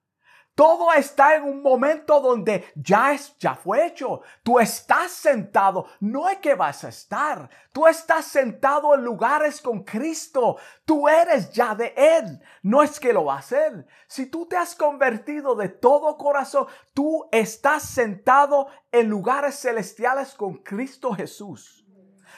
todo 0.54 0.92
está 0.92 1.36
en 1.36 1.44
un 1.44 1.62
momento 1.62 2.20
donde 2.20 2.70
ya 2.74 3.12
es, 3.12 3.36
ya 3.38 3.54
fue 3.54 3.86
hecho. 3.86 4.20
Tú 4.42 4.58
estás 4.58 5.10
sentado, 5.10 5.86
no 6.00 6.28
es 6.28 6.38
que 6.38 6.54
vas 6.54 6.84
a 6.84 6.88
estar. 6.88 7.48
Tú 7.72 7.86
estás 7.86 8.26
sentado 8.26 8.94
en 8.94 9.02
lugares 9.02 9.60
con 9.62 9.84
Cristo. 9.84 10.58
Tú 10.84 11.08
eres 11.08 11.50
ya 11.52 11.74
de 11.74 11.94
Él. 11.96 12.40
No 12.62 12.82
es 12.82 13.00
que 13.00 13.12
lo 13.12 13.24
va 13.26 13.36
a 13.36 13.38
hacer. 13.38 13.86
Si 14.06 14.26
tú 14.26 14.46
te 14.46 14.56
has 14.56 14.74
convertido 14.74 15.54
de 15.54 15.68
todo 15.68 16.18
corazón, 16.18 16.66
tú 16.92 17.26
estás 17.32 17.84
sentado 17.84 18.68
en 18.92 19.08
lugares 19.08 19.58
celestiales 19.58 20.34
con 20.34 20.58
Cristo 20.58 21.14
Jesús. 21.14 21.86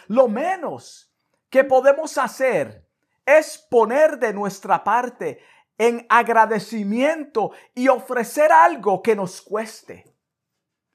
Lo 0.06 0.28
menos 0.28 1.12
que 1.50 1.64
podemos 1.64 2.18
hacer 2.18 2.86
es 3.26 3.58
poner 3.58 4.18
de 4.18 4.32
nuestra 4.32 4.82
parte 4.82 5.40
en 5.82 6.06
agradecimiento 6.08 7.50
y 7.74 7.88
ofrecer 7.88 8.52
algo 8.52 9.02
que 9.02 9.16
nos 9.16 9.42
cueste. 9.42 10.16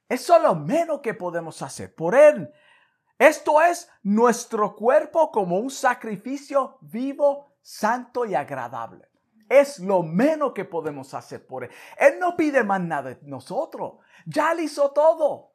Eso 0.08 0.38
es 0.38 0.42
lo 0.42 0.56
menos 0.56 1.02
que 1.02 1.14
podemos 1.14 1.62
hacer 1.62 1.94
por 1.94 2.16
Él. 2.16 2.50
Esto 3.20 3.62
es 3.62 3.90
nuestro 4.02 4.78
cuerpo 4.78 5.30
como 5.30 5.60
un 5.60 5.70
sacrificio 5.70 6.78
vivo, 6.80 7.58
santo 7.62 8.24
y 8.24 8.34
agradable. 8.34 9.10
Es 9.50 9.80
lo 9.80 10.04
menos 10.04 10.54
que 10.54 10.64
podemos 10.64 11.14
hacer 11.14 11.46
por 11.46 11.66
Él. 11.66 11.72
Él 11.98 12.18
no 12.18 12.38
pide 12.38 12.64
más 12.64 12.80
nada 12.80 13.10
de 13.10 13.20
nosotros. 13.24 13.96
Ya 14.26 14.54
Él 14.54 14.62
hizo 14.62 14.92
todo. 14.92 15.52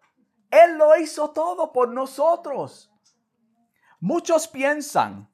Él 0.51 0.77
lo 0.77 0.95
hizo 0.99 1.31
todo 1.31 1.73
por 1.73 1.88
nosotros. 1.88 2.92
Muchos 3.99 4.47
piensan 4.47 5.33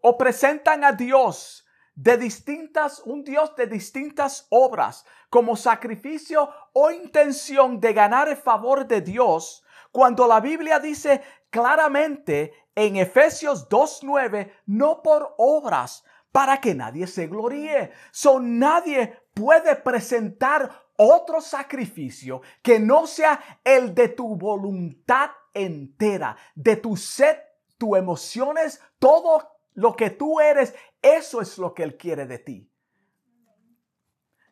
o 0.00 0.16
presentan 0.16 0.82
a 0.82 0.92
Dios 0.92 1.66
de 1.94 2.16
distintas, 2.16 3.02
un 3.04 3.24
Dios 3.24 3.54
de 3.56 3.66
distintas 3.66 4.46
obras 4.50 5.04
como 5.28 5.56
sacrificio 5.56 6.48
o 6.72 6.90
intención 6.90 7.80
de 7.80 7.92
ganar 7.92 8.28
el 8.28 8.36
favor 8.36 8.86
de 8.86 9.00
Dios, 9.00 9.64
cuando 9.90 10.26
la 10.26 10.40
Biblia 10.40 10.78
dice 10.78 11.22
claramente 11.50 12.52
en 12.74 12.96
Efesios 12.96 13.68
2.9, 13.68 14.50
no 14.66 15.02
por 15.02 15.34
obras, 15.36 16.04
para 16.32 16.60
que 16.60 16.74
nadie 16.74 17.06
se 17.06 17.26
gloríe. 17.26 17.92
Son 18.10 18.58
nadie 18.58 19.20
puede 19.34 19.76
presentar 19.76 20.70
otro 20.96 21.40
sacrificio 21.40 22.40
que 22.62 22.80
no 22.80 23.06
sea 23.06 23.60
el 23.62 23.94
de 23.94 24.08
tu 24.08 24.36
voluntad 24.36 25.30
entera, 25.52 26.36
de 26.54 26.76
tu 26.76 26.96
sed, 26.96 27.36
tus 27.76 27.98
emociones, 27.98 28.80
todo 28.98 29.50
lo 29.74 29.94
que 29.94 30.10
tú 30.10 30.40
eres, 30.40 30.74
eso 31.02 31.40
es 31.40 31.58
lo 31.58 31.74
que 31.74 31.82
Él 31.82 31.96
quiere 31.96 32.24
de 32.26 32.38
ti. 32.38 32.72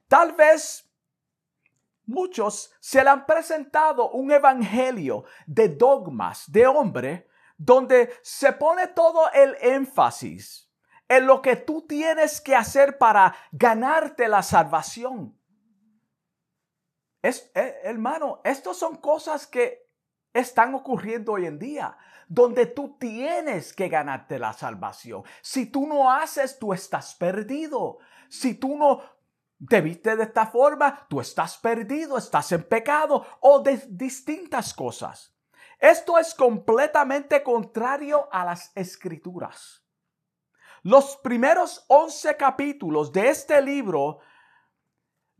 Tal 0.08 0.32
vez 0.32 0.90
muchos 2.04 2.72
se 2.80 3.02
le 3.02 3.10
han 3.10 3.24
presentado 3.24 4.10
un 4.10 4.32
evangelio 4.32 5.24
de 5.46 5.68
dogmas 5.68 6.50
de 6.50 6.66
hombre 6.66 7.28
donde 7.56 8.12
se 8.22 8.52
pone 8.52 8.88
todo 8.88 9.30
el 9.32 9.56
énfasis 9.60 10.68
en 11.08 11.26
lo 11.26 11.42
que 11.42 11.56
tú 11.56 11.86
tienes 11.86 12.40
que 12.40 12.56
hacer 12.56 12.98
para 12.98 13.34
ganarte 13.52 14.28
la 14.28 14.42
salvación. 14.42 15.38
Es, 17.22 17.50
eh, 17.54 17.80
hermano, 17.82 18.40
estas 18.44 18.76
son 18.76 18.96
cosas 18.96 19.46
que 19.46 19.89
están 20.32 20.74
ocurriendo 20.74 21.32
hoy 21.32 21.46
en 21.46 21.58
día 21.58 21.96
donde 22.30 22.66
tú 22.66 22.96
tienes 22.96 23.72
que 23.72 23.88
ganarte 23.88 24.38
la 24.38 24.52
salvación. 24.52 25.24
Si 25.42 25.66
tú 25.66 25.88
no 25.88 26.12
haces, 26.12 26.60
tú 26.60 26.72
estás 26.72 27.14
perdido. 27.16 27.98
Si 28.28 28.54
tú 28.54 28.76
no 28.76 29.02
te 29.68 29.80
viste 29.80 30.14
de 30.14 30.22
esta 30.22 30.46
forma, 30.46 31.08
tú 31.10 31.20
estás 31.20 31.58
perdido, 31.58 32.16
estás 32.16 32.52
en 32.52 32.62
pecado 32.62 33.26
o 33.40 33.60
de 33.60 33.82
distintas 33.88 34.72
cosas. 34.72 35.34
Esto 35.80 36.18
es 36.18 36.32
completamente 36.34 37.42
contrario 37.42 38.28
a 38.30 38.44
las 38.44 38.70
escrituras. 38.76 39.84
Los 40.82 41.16
primeros 41.16 41.84
11 41.88 42.36
capítulos 42.36 43.12
de 43.12 43.28
este 43.28 43.60
libro 43.60 44.20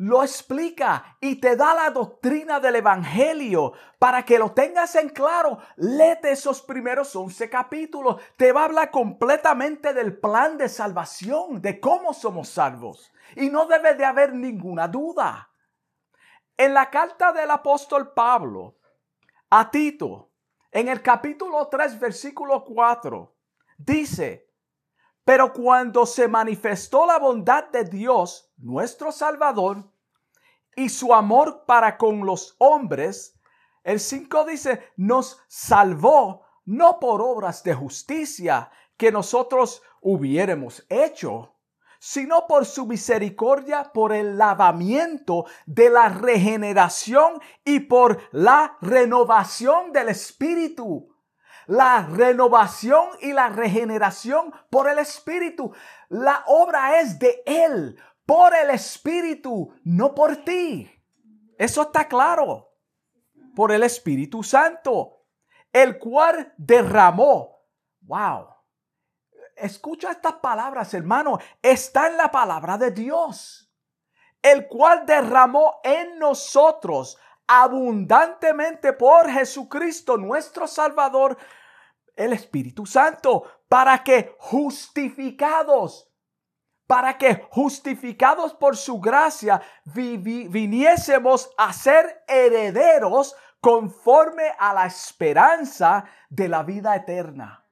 lo 0.01 0.23
explica 0.23 1.19
y 1.21 1.37
te 1.41 1.57
da 1.57 1.75
la 1.75 1.91
doctrina 1.91 2.59
del 2.59 2.77
Evangelio 2.77 3.75
para 3.99 4.25
que 4.25 4.39
lo 4.39 4.53
tengas 4.53 4.95
en 4.95 5.11
claro. 5.11 5.59
Léete 5.77 6.31
esos 6.31 6.63
primeros 6.63 7.15
11 7.15 7.51
capítulos. 7.51 8.19
Te 8.39 8.51
va 8.51 8.63
a 8.63 8.65
hablar 8.65 8.91
completamente 8.91 9.93
del 9.93 10.19
plan 10.19 10.57
de 10.57 10.71
salvación, 10.71 11.61
de 11.61 11.81
cómo 11.81 12.15
somos 12.15 12.49
salvos. 12.49 13.13
Y 13.37 13.51
no 13.51 13.67
debe 13.67 13.95
de 13.95 14.07
haber 14.07 14.33
ninguna 14.33 14.89
duda. 14.89 15.51
En 16.57 16.73
la 16.73 16.89
carta 16.89 17.31
del 17.33 17.51
apóstol 17.51 18.15
Pablo 18.15 18.79
a 19.51 19.71
Tito, 19.71 20.31
en 20.71 20.89
el 20.89 21.03
capítulo 21.03 21.69
3, 21.69 22.01
versículo 22.01 22.65
4, 22.65 23.37
dice, 23.77 24.50
pero 25.31 25.53
cuando 25.53 26.07
se 26.07 26.27
manifestó 26.27 27.07
la 27.07 27.17
bondad 27.17 27.69
de 27.69 27.85
Dios, 27.85 28.53
nuestro 28.57 29.13
Salvador, 29.13 29.89
y 30.75 30.89
su 30.89 31.15
amor 31.15 31.67
para 31.67 31.97
con 31.97 32.27
los 32.27 32.57
hombres, 32.59 33.39
el 33.85 34.01
5 34.01 34.45
dice, 34.47 34.91
nos 34.97 35.41
salvó 35.47 36.45
no 36.65 36.99
por 36.99 37.23
obras 37.23 37.63
de 37.63 37.75
justicia 37.75 38.73
que 38.97 39.13
nosotros 39.13 39.85
hubiéramos 40.01 40.85
hecho, 40.89 41.55
sino 42.01 42.49
por 42.49 42.67
su 42.67 42.85
misericordia, 42.87 43.93
por 43.95 44.13
el 44.13 44.37
lavamiento 44.37 45.45
de 45.65 45.91
la 45.91 46.09
regeneración 46.09 47.41
y 47.65 47.79
por 47.79 48.19
la 48.33 48.79
renovación 48.81 49.93
del 49.93 50.09
Espíritu. 50.09 51.10
La 51.67 52.07
renovación 52.07 53.11
y 53.21 53.33
la 53.33 53.49
regeneración 53.49 54.53
por 54.71 54.89
el 54.89 54.99
Espíritu. 54.99 55.73
La 56.09 56.45
obra 56.47 57.01
es 57.01 57.19
de 57.19 57.43
Él, 57.47 57.99
por 58.27 58.55
el 58.55 58.71
Espíritu, 58.71 59.75
no 59.85 60.15
por 60.15 60.37
ti. 60.39 60.91
Eso 61.59 61.83
está 61.83 62.09
claro. 62.09 62.73
Por 63.55 63.73
el 63.73 63.83
Espíritu 63.83 64.43
Santo, 64.43 65.25
el 65.73 65.99
cual 65.99 66.55
derramó. 66.57 67.67
Wow 68.03 68.61
Escucha 69.61 70.11
estas 70.11 70.35
palabras, 70.35 70.95
hermano. 70.95 71.39
Está 71.61 72.09
en 72.09 72.17
la 72.17 72.31
palabra 72.31 72.79
de 72.79 72.91
Dios, 72.91 73.71
el 74.41 74.67
cual 74.67 75.05
derramó 75.05 75.81
en 75.85 76.19
nosotros 76.19 77.19
abundantemente 77.53 78.93
por 78.93 79.29
Jesucristo, 79.29 80.17
nuestro 80.17 80.69
Salvador, 80.69 81.37
el 82.15 82.33
Espíritu 82.33 82.87
Santo, 82.87 83.65
para 83.69 84.05
que 84.05 84.37
justificados, 84.39 86.09
para 86.87 87.19
que 87.19 87.49
justificados 87.51 88.55
por 88.55 88.77
su 88.77 89.01
gracia 89.01 89.61
viniésemos 89.85 91.51
a 91.59 91.73
ser 91.73 92.23
herederos 92.29 93.35
conforme 93.61 94.53
a 94.57 94.73
la 94.73 94.87
esperanza 94.87 96.05
de 96.29 96.49
la 96.49 96.63
vida 96.63 96.95
eterna. 96.95 97.67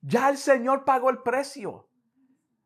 Ya 0.00 0.30
el 0.30 0.38
Señor 0.38 0.86
pagó 0.86 1.10
el 1.10 1.18
precio. 1.18 1.86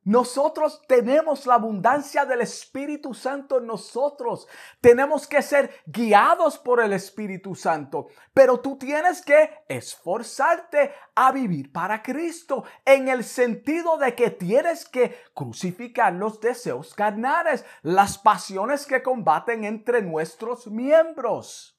Nosotros 0.06 0.82
tenemos 0.86 1.46
la 1.46 1.54
abundancia 1.54 2.24
del 2.24 2.42
Espíritu 2.42 3.12
Santo 3.12 3.58
en 3.58 3.66
nosotros. 3.66 4.46
Tenemos 4.80 5.26
que 5.26 5.42
ser 5.42 5.82
guiados 5.84 6.58
por 6.58 6.80
el 6.80 6.92
Espíritu 6.92 7.56
Santo. 7.56 8.06
Pero 8.32 8.60
tú 8.60 8.78
tienes 8.78 9.20
que 9.20 9.64
esforzarte 9.68 10.92
a 11.16 11.32
vivir 11.32 11.72
para 11.72 12.04
Cristo 12.04 12.62
en 12.84 13.08
el 13.08 13.24
sentido 13.24 13.98
de 13.98 14.14
que 14.14 14.30
tienes 14.30 14.88
que 14.88 15.24
crucificar 15.34 16.12
los 16.12 16.40
deseos 16.40 16.94
carnales, 16.94 17.64
las 17.82 18.16
pasiones 18.16 18.86
que 18.86 19.02
combaten 19.02 19.64
entre 19.64 20.02
nuestros 20.02 20.68
miembros. 20.68 21.76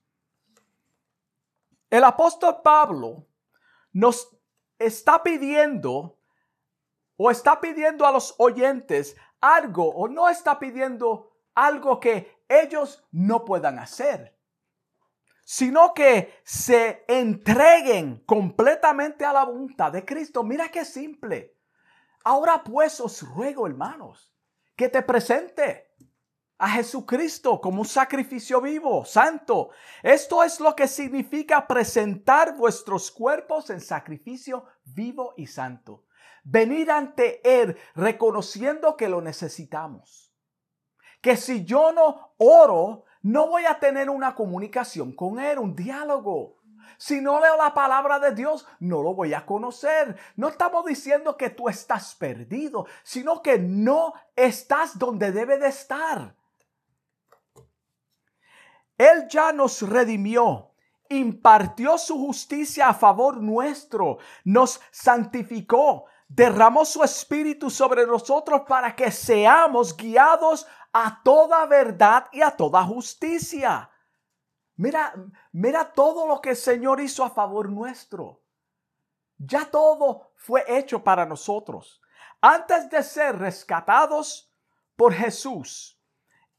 El 1.89 2.03
apóstol 2.03 2.57
Pablo 2.61 3.25
nos 3.93 4.37
está 4.77 5.23
pidiendo 5.23 6.16
o 7.17 7.31
está 7.31 7.59
pidiendo 7.59 8.05
a 8.05 8.11
los 8.11 8.35
oyentes 8.37 9.15
algo 9.41 9.89
o 9.89 10.07
no 10.07 10.29
está 10.29 10.57
pidiendo 10.57 11.31
algo 11.55 11.99
que 11.99 12.43
ellos 12.47 13.05
no 13.11 13.43
puedan 13.43 13.79
hacer, 13.79 14.37
sino 15.43 15.93
que 15.93 16.39
se 16.43 17.03
entreguen 17.07 18.23
completamente 18.25 19.25
a 19.25 19.33
la 19.33 19.43
voluntad 19.43 19.91
de 19.91 20.05
Cristo. 20.05 20.43
Mira 20.43 20.69
qué 20.69 20.85
simple. 20.85 21.57
Ahora 22.23 22.63
pues 22.63 22.99
os 22.99 23.21
ruego, 23.21 23.67
hermanos, 23.67 24.33
que 24.75 24.89
te 24.89 25.01
presente 25.01 25.87
a 26.59 26.69
Jesucristo 26.69 27.61
como 27.61 27.81
un 27.81 27.87
sacrificio 27.87 28.61
vivo, 28.61 29.05
santo. 29.05 29.69
Esto 30.01 30.43
es 30.43 30.59
lo 30.59 30.75
que 30.75 30.87
significa 30.87 31.67
presentar 31.67 32.55
vuestros 32.55 33.11
cuerpos 33.11 33.69
en 33.69 33.79
sacrificio 33.79 34.65
vivo 34.83 35.33
y 35.37 35.47
santo. 35.47 36.06
Venir 36.49 36.89
ante 36.89 37.41
Él 37.43 37.77
reconociendo 37.93 38.95
que 38.95 39.09
lo 39.09 39.19
necesitamos. 39.19 40.33
Que 41.19 41.35
si 41.35 41.65
yo 41.65 41.91
no 41.91 42.35
oro, 42.37 43.03
no 43.21 43.47
voy 43.47 43.65
a 43.65 43.79
tener 43.79 44.09
una 44.09 44.33
comunicación 44.33 45.11
con 45.11 45.41
Él, 45.41 45.59
un 45.59 45.75
diálogo. 45.75 46.55
Si 46.97 47.19
no 47.19 47.41
leo 47.41 47.57
la 47.57 47.73
palabra 47.73 48.17
de 48.19 48.31
Dios, 48.31 48.65
no 48.79 49.03
lo 49.03 49.13
voy 49.13 49.33
a 49.33 49.45
conocer. 49.45 50.17
No 50.37 50.47
estamos 50.47 50.85
diciendo 50.85 51.35
que 51.35 51.49
tú 51.49 51.67
estás 51.67 52.15
perdido, 52.15 52.85
sino 53.03 53.41
que 53.41 53.59
no 53.59 54.13
estás 54.33 54.97
donde 54.97 55.33
debe 55.33 55.57
de 55.57 55.67
estar. 55.67 56.33
Él 58.97 59.27
ya 59.29 59.51
nos 59.51 59.81
redimió, 59.81 60.71
impartió 61.09 61.97
su 61.97 62.17
justicia 62.17 62.87
a 62.87 62.93
favor 62.93 63.41
nuestro, 63.41 64.19
nos 64.45 64.79
santificó, 64.91 66.05
derramó 66.27 66.85
su 66.85 67.03
espíritu 67.03 67.69
sobre 67.69 68.05
nosotros 68.05 68.61
para 68.67 68.95
que 68.95 69.11
seamos 69.11 69.95
guiados 69.95 70.67
a 70.91 71.21
toda 71.23 71.65
verdad 71.65 72.27
y 72.31 72.41
a 72.41 72.51
toda 72.51 72.83
justicia. 72.83 73.89
Mira, 74.75 75.13
mira 75.51 75.91
todo 75.93 76.27
lo 76.27 76.41
que 76.41 76.51
el 76.51 76.55
Señor 76.55 76.99
hizo 77.01 77.23
a 77.23 77.29
favor 77.29 77.69
nuestro. 77.69 78.43
Ya 79.37 79.65
todo 79.65 80.31
fue 80.35 80.63
hecho 80.67 81.03
para 81.03 81.25
nosotros. 81.25 82.01
Antes 82.41 82.89
de 82.89 83.01
ser 83.03 83.37
rescatados 83.37 84.53
por 84.95 85.13
Jesús, 85.13 85.99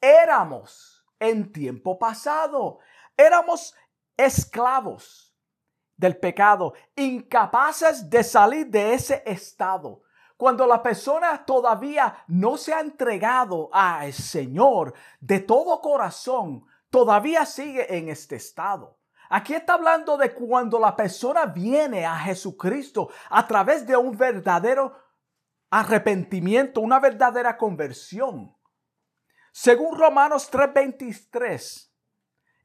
éramos 0.00 1.04
en 1.18 1.52
tiempo 1.52 1.98
pasado. 1.98 2.78
Éramos 3.16 3.74
esclavos 4.16 5.27
del 5.98 6.16
pecado, 6.16 6.72
incapaces 6.96 8.08
de 8.08 8.24
salir 8.24 8.68
de 8.68 8.94
ese 8.94 9.22
estado. 9.26 10.02
Cuando 10.38 10.66
la 10.66 10.80
persona 10.82 11.44
todavía 11.44 12.24
no 12.28 12.56
se 12.56 12.72
ha 12.72 12.80
entregado 12.80 13.68
al 13.72 14.12
Señor 14.12 14.94
de 15.20 15.40
todo 15.40 15.80
corazón, 15.80 16.64
todavía 16.88 17.44
sigue 17.44 17.98
en 17.98 18.08
este 18.08 18.36
estado. 18.36 18.96
Aquí 19.28 19.52
está 19.52 19.74
hablando 19.74 20.16
de 20.16 20.32
cuando 20.32 20.78
la 20.78 20.94
persona 20.94 21.44
viene 21.46 22.06
a 22.06 22.16
Jesucristo 22.16 23.10
a 23.28 23.46
través 23.46 23.86
de 23.86 23.96
un 23.96 24.16
verdadero 24.16 24.96
arrepentimiento, 25.70 26.80
una 26.80 27.00
verdadera 27.00 27.58
conversión. 27.58 28.56
Según 29.52 29.98
Romanos 29.98 30.48
3:23, 30.50 31.92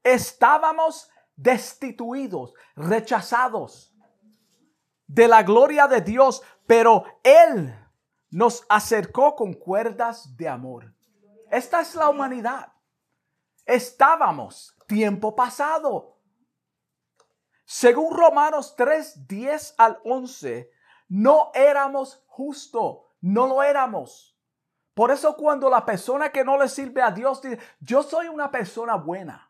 estábamos 0.03 1.09
destituidos, 1.35 2.53
rechazados 2.75 3.93
de 5.07 5.27
la 5.27 5.43
gloria 5.43 5.87
de 5.87 6.01
Dios, 6.01 6.41
pero 6.65 7.05
Él 7.23 7.73
nos 8.29 8.65
acercó 8.69 9.35
con 9.35 9.53
cuerdas 9.53 10.35
de 10.35 10.49
amor. 10.49 10.93
Esta 11.51 11.81
es 11.81 11.93
la 11.95 12.09
humanidad. 12.09 12.73
Estábamos 13.65 14.75
tiempo 14.87 15.35
pasado. 15.35 16.17
Según 17.65 18.15
Romanos 18.15 18.75
3, 18.75 19.27
10 19.27 19.75
al 19.77 19.99
11, 20.03 20.69
no 21.09 21.51
éramos 21.53 22.23
justos, 22.27 22.97
no 23.21 23.47
lo 23.47 23.63
éramos. 23.63 24.37
Por 24.93 25.11
eso 25.11 25.35
cuando 25.35 25.69
la 25.69 25.85
persona 25.85 26.31
que 26.31 26.43
no 26.43 26.57
le 26.57 26.67
sirve 26.69 27.01
a 27.01 27.11
Dios 27.11 27.41
dice, 27.41 27.59
yo 27.79 28.03
soy 28.03 28.27
una 28.27 28.51
persona 28.51 28.95
buena, 28.95 29.42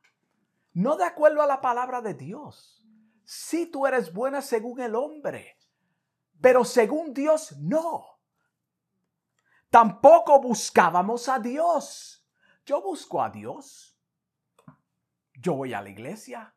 no 0.73 0.95
de 0.97 1.05
acuerdo 1.05 1.41
a 1.41 1.47
la 1.47 1.61
palabra 1.61 2.01
de 2.01 2.13
Dios. 2.13 2.83
Si 3.23 3.67
tú 3.67 3.85
eres 3.87 4.13
buena 4.13 4.41
según 4.41 4.81
el 4.81 4.95
hombre, 4.95 5.57
pero 6.41 6.65
según 6.65 7.13
Dios 7.13 7.55
no. 7.59 8.19
Tampoco 9.69 10.41
buscábamos 10.41 11.29
a 11.29 11.39
Dios. 11.39 12.27
Yo 12.65 12.81
busco 12.81 13.21
a 13.21 13.29
Dios. 13.29 13.97
Yo 15.35 15.55
voy 15.55 15.73
a 15.73 15.81
la 15.81 15.89
iglesia. 15.89 16.53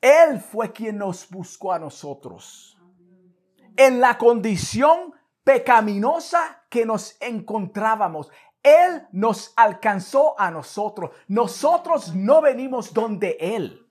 Él 0.00 0.40
fue 0.40 0.72
quien 0.72 0.98
nos 0.98 1.28
buscó 1.28 1.72
a 1.72 1.78
nosotros. 1.78 2.78
En 3.76 4.00
la 4.00 4.18
condición 4.18 5.14
pecaminosa 5.44 6.64
que 6.68 6.86
nos 6.86 7.16
encontrábamos. 7.20 8.30
Él 8.62 9.06
nos 9.12 9.52
alcanzó 9.56 10.38
a 10.38 10.50
nosotros. 10.50 11.10
Nosotros 11.28 12.14
no 12.14 12.40
venimos 12.40 12.92
donde 12.92 13.36
Él. 13.40 13.86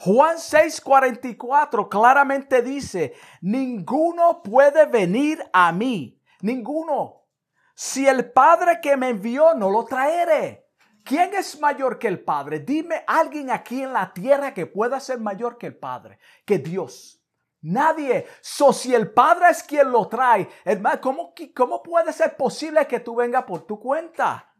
Juan 0.00 0.36
6:44 0.38 1.88
claramente 1.90 2.62
dice, 2.62 3.14
ninguno 3.42 4.42
puede 4.42 4.86
venir 4.86 5.44
a 5.52 5.72
mí, 5.72 6.18
ninguno. 6.40 7.26
Si 7.74 8.06
el 8.06 8.32
Padre 8.32 8.80
que 8.80 8.96
me 8.96 9.10
envió 9.10 9.54
no 9.54 9.70
lo 9.70 9.84
traere. 9.84 10.66
¿Quién 11.04 11.34
es 11.34 11.58
mayor 11.60 11.98
que 11.98 12.08
el 12.08 12.22
Padre? 12.22 12.60
Dime 12.60 13.04
alguien 13.06 13.50
aquí 13.50 13.82
en 13.82 13.92
la 13.92 14.12
tierra 14.12 14.54
que 14.54 14.66
pueda 14.66 15.00
ser 15.00 15.18
mayor 15.18 15.58
que 15.58 15.66
el 15.66 15.76
Padre, 15.76 16.18
que 16.44 16.58
Dios. 16.58 17.19
Nadie. 17.62 18.26
So, 18.40 18.72
si 18.72 18.94
el 18.94 19.12
Padre 19.12 19.50
es 19.50 19.62
quien 19.62 19.90
lo 19.90 20.08
trae, 20.08 20.48
hermano, 20.64 21.00
¿cómo, 21.00 21.34
¿cómo 21.54 21.82
puede 21.82 22.12
ser 22.12 22.36
posible 22.36 22.86
que 22.86 23.00
tú 23.00 23.16
vengas 23.16 23.44
por 23.44 23.66
tu 23.66 23.78
cuenta? 23.78 24.54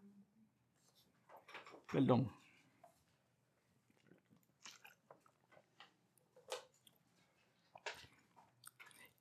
Perdón. 1.90 2.30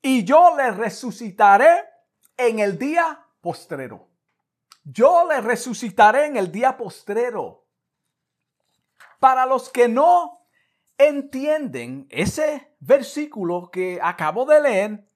y 0.01 0.23
yo 0.23 0.55
le 0.55 0.71
resucitaré 0.71 1.87
en 2.37 2.59
el 2.59 2.77
día 2.77 3.25
postrero. 3.41 4.07
Yo 4.83 5.27
le 5.27 5.41
resucitaré 5.41 6.25
en 6.25 6.37
el 6.37 6.51
día 6.51 6.77
postrero. 6.77 7.65
Para 9.19 9.45
los 9.45 9.69
que 9.69 9.87
no 9.87 10.38
entienden 10.99 12.07
ese 12.09 12.75
versículo 12.79 13.71
que 13.71 13.99
acabo 14.03 14.45
de 14.45 14.61
leer, 14.61 15.09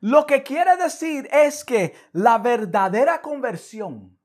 lo 0.00 0.26
que 0.26 0.42
quiere 0.42 0.76
decir 0.76 1.28
es 1.32 1.64
que 1.64 1.94
la 2.12 2.38
verdadera 2.38 3.22
conversión, 3.22 4.18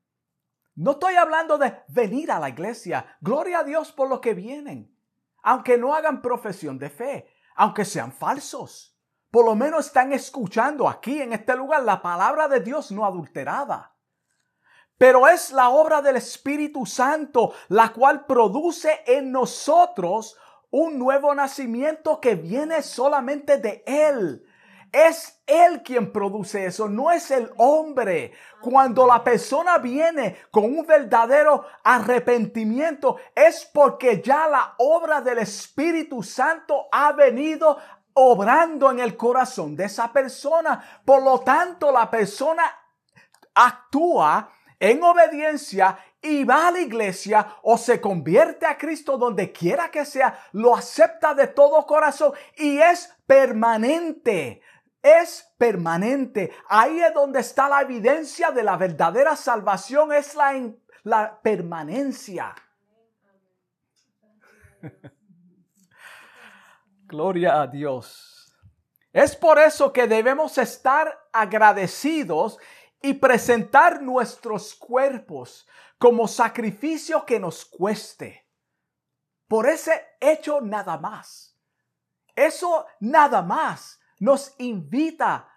no 0.74 0.92
estoy 0.92 1.16
hablando 1.16 1.58
de 1.58 1.78
venir 1.88 2.32
a 2.32 2.40
la 2.40 2.50
iglesia, 2.50 3.18
gloria 3.22 3.60
a 3.60 3.64
Dios 3.64 3.92
por 3.92 4.10
lo 4.10 4.20
que 4.20 4.34
vienen, 4.34 4.98
aunque 5.44 5.78
no 5.78 5.94
hagan 5.94 6.22
profesión 6.22 6.80
de 6.80 6.90
fe, 6.90 7.30
aunque 7.56 7.86
sean 7.86 8.12
falsos, 8.12 8.98
por 9.30 9.46
lo 9.46 9.56
menos 9.56 9.86
están 9.86 10.12
escuchando 10.12 10.90
aquí 10.90 11.22
en 11.22 11.34
este 11.34 11.56
lugar 11.56 11.84
la 11.84 12.02
palabra 12.02 12.48
de 12.48 12.62
Dios 12.62 12.92
no 12.92 13.06
adulterada. 13.06 13.94
Pero 14.97 15.27
es 15.27 15.51
la 15.51 15.69
obra 15.69 16.01
del 16.01 16.15
Espíritu 16.15 16.86
Santo 16.86 17.53
la 17.67 17.91
cual 17.91 18.25
produce 18.25 19.01
en 19.05 19.31
nosotros 19.31 20.38
un 20.71 20.97
nuevo 20.97 21.34
nacimiento 21.34 22.19
que 22.19 22.36
viene 22.36 22.81
solamente 22.81 23.58
de 23.58 23.84
Él. 23.86 24.45
Es 24.91 25.41
Él 25.45 25.84
quien 25.84 26.13
produce 26.13 26.65
eso, 26.65 26.88
no 26.88 27.12
es 27.12 27.29
el 27.29 27.51
hombre. 27.58 28.31
Cuando 28.62 29.05
la 29.05 29.23
persona 29.23 29.77
viene 29.77 30.38
con 30.51 30.63
un 30.63 30.86
verdadero 30.86 31.65
arrepentimiento, 31.84 33.17
es 33.36 33.69
porque 33.73 34.21
ya 34.21 34.47
la 34.47 34.75
obra 34.77 35.19
del 35.19 35.39
Espíritu 35.39 36.23
Santo 36.23 36.88
ha 36.91 37.12
venido 37.12 37.77
obrando 38.13 38.89
en 38.89 38.99
el 38.99 39.17
corazón 39.17 39.75
de 39.75 39.86
esa 39.86 40.13
persona. 40.13 41.01
Por 41.03 41.21
lo 41.21 41.39
tanto, 41.41 41.91
la 41.91 42.10
persona 42.10 42.63
actúa 43.53 44.49
en 44.91 45.04
obediencia 45.04 45.98
y 46.21 46.43
va 46.43 46.67
a 46.67 46.71
la 46.71 46.80
iglesia 46.80 47.58
o 47.63 47.78
se 47.78 48.02
convierte 48.02 48.65
a 48.65 48.78
Cristo 48.78 49.17
donde 49.17 49.52
quiera 49.52 49.89
que 49.89 50.06
sea, 50.06 50.39
lo 50.54 50.76
acepta 50.76 51.34
de 51.34 51.48
todo 51.48 51.86
corazón 51.86 52.34
y 52.58 52.78
es 52.78 53.15
permanente. 53.26 54.62
Es 55.02 55.54
permanente. 55.58 56.52
Ahí 56.67 57.00
es 57.00 57.13
donde 57.13 57.39
está 57.39 57.69
la 57.69 57.82
evidencia 57.82 58.52
de 58.52 58.63
la 58.63 58.76
verdadera 58.76 59.36
salvación, 59.36 60.12
es 60.13 60.34
la, 60.36 60.54
la 61.04 61.39
permanencia. 61.41 62.56
Gloria 67.08 67.62
a 67.62 67.67
Dios. 67.67 68.36
Es 69.13 69.36
por 69.36 69.60
eso 69.60 69.93
que 69.93 70.08
debemos 70.08 70.58
estar 70.58 71.19
agradecidos 71.32 72.58
y 73.01 73.13
presentar 73.13 74.01
nuestros 74.01 74.75
cuerpos 74.75 75.67
como 75.97 76.27
sacrificio 76.27 77.25
que 77.25 77.39
nos 77.39 77.65
cueste. 77.65 78.47
Por 79.47 79.69
ese 79.69 80.17
hecho 80.19 80.62
nada 80.62 80.97
más. 80.97 81.58
Eso 82.36 82.86
nada 82.99 83.41
más 83.41 83.99
nos 84.19 84.53
invita 84.58 85.49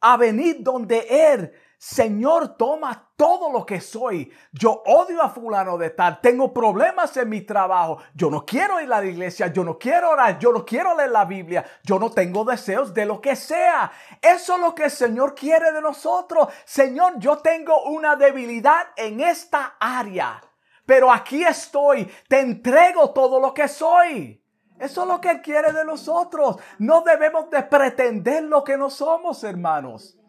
a 0.00 0.16
venir 0.16 0.58
donde 0.60 1.06
Él 1.32 1.52
Señor, 1.82 2.58
toma 2.58 3.08
todo 3.16 3.50
lo 3.50 3.64
que 3.64 3.80
soy. 3.80 4.30
Yo 4.52 4.82
odio 4.84 5.22
a 5.22 5.30
fulano 5.30 5.78
de 5.78 5.88
tal. 5.88 6.20
Tengo 6.20 6.52
problemas 6.52 7.16
en 7.16 7.30
mi 7.30 7.40
trabajo. 7.40 8.02
Yo 8.12 8.28
no 8.28 8.44
quiero 8.44 8.82
ir 8.82 8.92
a 8.92 9.00
la 9.00 9.04
iglesia. 9.06 9.46
Yo 9.46 9.64
no 9.64 9.78
quiero 9.78 10.10
orar. 10.10 10.38
Yo 10.38 10.52
no 10.52 10.62
quiero 10.62 10.94
leer 10.94 11.08
la 11.10 11.24
Biblia. 11.24 11.64
Yo 11.82 11.98
no 11.98 12.10
tengo 12.10 12.44
deseos 12.44 12.92
de 12.92 13.06
lo 13.06 13.18
que 13.18 13.34
sea. 13.34 13.90
Eso 14.20 14.56
es 14.56 14.60
lo 14.60 14.74
que 14.74 14.84
el 14.84 14.90
Señor 14.90 15.34
quiere 15.34 15.72
de 15.72 15.80
nosotros. 15.80 16.48
Señor, 16.66 17.14
yo 17.16 17.38
tengo 17.38 17.84
una 17.84 18.14
debilidad 18.14 18.88
en 18.94 19.20
esta 19.20 19.76
área. 19.80 20.38
Pero 20.84 21.10
aquí 21.10 21.42
estoy. 21.44 22.12
Te 22.28 22.40
entrego 22.40 23.08
todo 23.14 23.40
lo 23.40 23.54
que 23.54 23.68
soy. 23.68 24.44
Eso 24.78 25.00
es 25.00 25.08
lo 25.08 25.18
que 25.18 25.30
Él 25.30 25.40
quiere 25.40 25.72
de 25.72 25.86
nosotros. 25.86 26.56
No 26.78 27.00
debemos 27.00 27.48
de 27.48 27.62
pretender 27.62 28.42
lo 28.42 28.62
que 28.62 28.76
no 28.76 28.90
somos, 28.90 29.42
hermanos. 29.44 30.19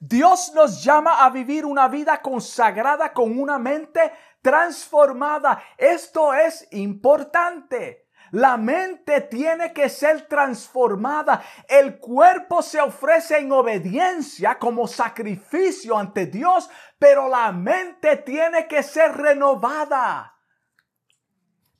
Dios 0.00 0.52
nos 0.54 0.82
llama 0.82 1.24
a 1.24 1.30
vivir 1.30 1.64
una 1.64 1.88
vida 1.88 2.22
consagrada 2.22 3.12
con 3.12 3.38
una 3.38 3.58
mente 3.58 4.12
transformada. 4.42 5.62
Esto 5.76 6.32
es 6.32 6.66
importante. 6.70 8.08
La 8.30 8.56
mente 8.56 9.22
tiene 9.22 9.72
que 9.72 9.88
ser 9.88 10.28
transformada. 10.28 11.42
El 11.66 11.98
cuerpo 11.98 12.62
se 12.62 12.80
ofrece 12.80 13.38
en 13.38 13.50
obediencia 13.52 14.58
como 14.58 14.86
sacrificio 14.86 15.96
ante 15.96 16.26
Dios, 16.26 16.68
pero 16.98 17.28
la 17.28 17.50
mente 17.52 18.16
tiene 18.18 18.66
que 18.68 18.82
ser 18.82 19.16
renovada. 19.16 20.36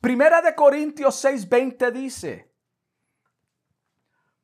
Primera 0.01 0.41
de 0.41 0.55
Corintios 0.55 1.23
6:20 1.23 1.91
dice, 1.93 2.55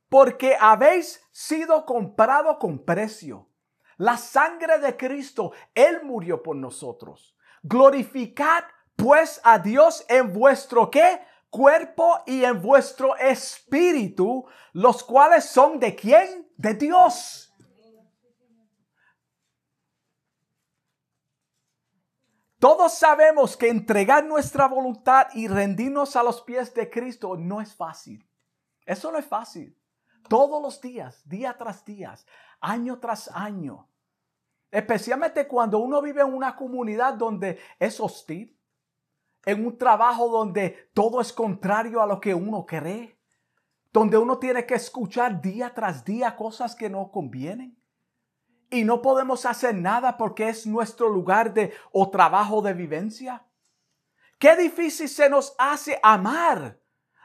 porque 0.09 0.57
habéis 0.61 1.27
sido 1.33 1.87
comprado 1.87 2.59
con 2.59 2.85
precio. 2.85 3.49
La 3.97 4.17
sangre 4.17 4.79
de 4.79 4.97
Cristo, 4.97 5.53
Él 5.75 6.03
murió 6.03 6.43
por 6.43 6.57
nosotros. 6.57 7.37
Glorificad 7.63 8.65
pues 8.97 9.41
a 9.45 9.59
Dios 9.59 10.05
en 10.09 10.33
vuestro 10.33 10.91
qué? 10.91 11.21
Cuerpo 11.51 12.21
y 12.27 12.45
en 12.45 12.61
vuestro 12.61 13.17
espíritu, 13.17 14.45
los 14.73 15.05
cuales 15.05 15.45
son 15.45 15.79
de 15.79 15.95
quién? 15.95 16.49
De 16.57 16.75
Dios. 16.75 17.53
Todos 22.59 22.95
sabemos 22.95 23.59
que 23.59 23.69
entregar 23.69 24.25
nuestra 24.25 24.67
voluntad 24.67 25.29
y 25.35 25.49
rendirnos 25.49 26.17
a 26.17 26.23
los 26.23 26.41
pies 26.41 26.73
de 26.73 26.89
Cristo 26.89 27.37
no 27.37 27.61
es 27.61 27.75
fácil. 27.75 28.27
Eso 28.87 29.13
no 29.13 29.19
es 29.19 29.27
fácil. 29.27 29.79
Todos 30.31 30.63
los 30.63 30.81
días, 30.81 31.29
día 31.29 31.55
tras 31.59 31.85
día, 31.85 32.15
año 32.65 32.99
tras 32.99 33.29
año. 33.29 33.89
Especialmente 34.71 35.47
cuando 35.47 35.79
uno 35.79 36.03
vive 36.03 36.23
en 36.23 36.35
una 36.35 36.57
comunidad 36.57 37.15
donde 37.15 37.61
es 37.79 38.01
hostil, 38.01 38.59
en 39.45 39.65
un 39.65 39.79
trabajo 39.79 40.29
donde 40.29 40.91
todo 40.95 41.21
es 41.21 41.33
contrario 41.33 42.03
a 42.03 42.07
lo 42.07 42.21
que 42.21 42.35
uno 42.35 42.65
cree, 42.67 43.19
donde 43.93 44.19
uno 44.19 44.39
tiene 44.39 44.67
que 44.67 44.75
escuchar 44.75 45.41
día 45.41 45.73
tras 45.73 46.05
día 46.05 46.35
cosas 46.35 46.75
que 46.75 46.91
no 46.91 47.13
convienen. 47.13 47.79
Y 48.71 48.83
no 48.83 49.03
podemos 49.03 49.47
hacer 49.47 49.75
nada 49.75 50.17
porque 50.17 50.49
es 50.49 50.67
nuestro 50.67 51.09
lugar 51.09 51.55
de 51.55 51.73
o 51.93 52.11
trabajo 52.11 52.61
de 52.63 52.73
vivencia. 52.73 53.47
Qué 54.39 54.57
difícil 54.57 55.09
se 55.09 55.29
nos 55.29 55.55
hace 55.59 56.01
amar 56.03 56.81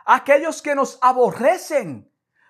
a 0.06 0.16
aquellos 0.16 0.62
que 0.62 0.76
nos 0.76 1.00
aborrecen 1.02 2.09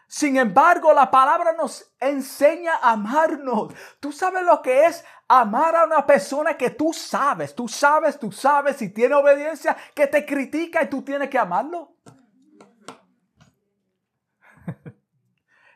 sin 0.10 0.38
embargo, 0.38 0.92
la 0.92 1.12
palabra 1.12 1.54
nos 1.54 1.94
enseña 2.00 2.78
a 2.82 2.94
amarnos. 2.94 3.72
Tú 4.00 4.12
sabes 4.12 4.44
lo 4.44 4.60
que 4.60 4.88
es 4.88 5.06
amar 5.28 5.76
a 5.76 5.86
una 5.86 6.04
persona 6.04 6.58
que 6.58 6.72
tú 6.72 6.92
sabes, 6.94 7.54
tú 7.54 7.68
sabes, 7.68 8.18
tú 8.18 8.32
sabes, 8.32 8.82
y 8.82 8.90
tiene 8.90 9.14
obediencia, 9.14 9.78
que 9.94 10.08
te 10.08 10.26
critica 10.26 10.82
y 10.82 10.90
tú 10.90 11.04
tienes 11.04 11.30
que 11.30 11.38
amarlo. 11.38 11.94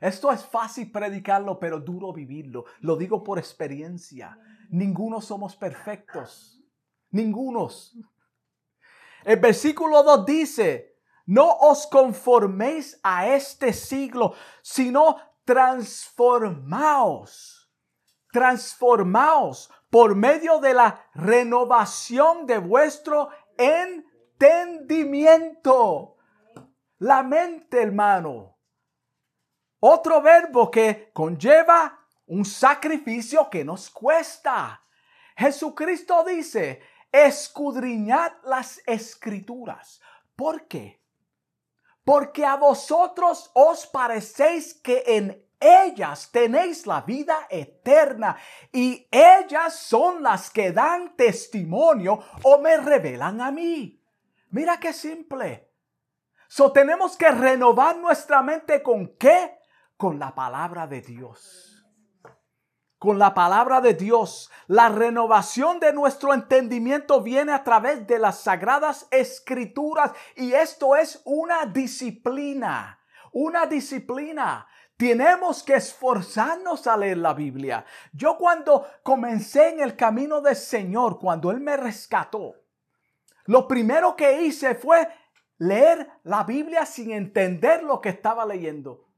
Esto 0.02 0.32
es 0.32 0.44
fácil 0.44 0.92
predicarlo, 0.92 1.60
pero 1.60 1.80
duro 1.80 2.12
vivirlo. 2.12 2.66
Lo 2.80 2.96
digo 2.96 3.24
por 3.24 3.38
experiencia. 3.38 4.40
Ninguno 4.70 5.22
somos 5.22 5.56
perfectos. 5.56 6.60
Ningunos. 7.12 7.96
El 9.24 9.40
versículo 9.40 10.02
2 10.02 10.26
dice, 10.26 10.93
no 11.26 11.58
os 11.62 11.86
conforméis 11.86 13.00
a 13.04 13.28
este 13.28 13.72
siglo, 13.74 14.36
sino 14.62 15.18
transformaos. 15.46 17.72
Transformaos 18.32 19.70
por 19.90 20.16
medio 20.16 20.60
de 20.60 20.74
la 20.74 21.06
renovación 21.14 22.48
de 22.48 22.58
vuestro 22.58 23.30
entendimiento. 23.58 26.16
La 26.98 27.22
mente, 27.22 27.80
hermano. 27.82 28.58
Otro 29.80 30.22
verbo 30.22 30.72
que 30.72 31.12
conlleva 31.14 32.00
un 32.26 32.46
sacrificio 32.46 33.50
que 33.50 33.64
nos 33.64 33.90
cuesta. 33.90 34.82
Jesucristo 35.36 36.24
dice, 36.24 36.82
escudriñad 37.12 38.34
las 38.46 38.82
escrituras. 38.88 40.02
¿Por 40.36 40.68
qué? 40.68 41.03
Porque 42.04 42.46
a 42.46 42.56
vosotros 42.56 43.52
os 43.54 43.86
parecéis 43.88 44.74
que 44.74 45.04
en 45.08 45.44
ellas 45.60 46.30
tenéis 46.32 46.86
la 46.86 47.02
vida 47.02 47.48
eterna 47.50 48.38
y 48.72 49.08
ellas 49.10 49.76
son 49.76 50.22
las 50.22 50.50
que 50.50 50.72
dan 50.72 51.16
testimonio 51.16 52.20
o 52.44 52.58
me 52.60 52.78
revelan 52.78 53.40
a 53.42 53.52
mí. 53.52 54.02
Mira 54.50 54.80
qué 54.80 54.92
simple. 54.92 55.70
So 56.48 56.72
tenemos 56.72 57.18
que 57.18 57.32
renovar 57.32 57.98
nuestra 57.98 58.42
mente 58.42 58.84
con 58.84 59.16
qué? 59.18 59.58
Con 59.98 60.20
la 60.20 60.36
palabra 60.36 60.86
de 60.86 61.02
Dios 61.02 61.73
con 63.04 63.20
la 63.20 63.34
palabra 63.34 63.82
de 63.82 63.96
Dios. 63.96 64.50
La 64.68 64.88
renovación 64.88 65.78
de 65.82 65.92
nuestro 65.92 66.34
entendimiento 66.34 67.22
viene 67.22 67.52
a 67.52 67.62
través 67.62 68.08
de 68.08 68.18
las 68.18 68.40
sagradas 68.40 69.10
escrituras 69.12 70.14
y 70.38 70.54
esto 70.54 70.96
es 70.96 71.22
una 71.26 71.66
disciplina, 71.66 73.02
una 73.34 73.66
disciplina. 73.66 74.66
Tenemos 74.96 75.64
que 75.64 75.74
esforzarnos 75.74 76.88
a 76.88 76.96
leer 76.96 77.18
la 77.18 77.34
Biblia. 77.34 77.84
Yo 78.14 78.38
cuando 78.38 78.88
comencé 79.04 79.68
en 79.68 79.82
el 79.82 79.98
camino 79.98 80.40
del 80.40 80.56
Señor, 80.56 81.20
cuando 81.20 81.52
Él 81.52 81.60
me 81.60 81.76
rescató, 81.76 82.56
lo 83.48 83.68
primero 83.68 84.16
que 84.16 84.44
hice 84.44 84.76
fue 84.76 85.10
leer 85.58 86.10
la 86.24 86.46
Biblia 86.46 86.86
sin 86.86 87.12
entender 87.12 87.84
lo 87.84 88.00
que 88.00 88.08
estaba 88.08 88.46
leyendo 88.46 89.13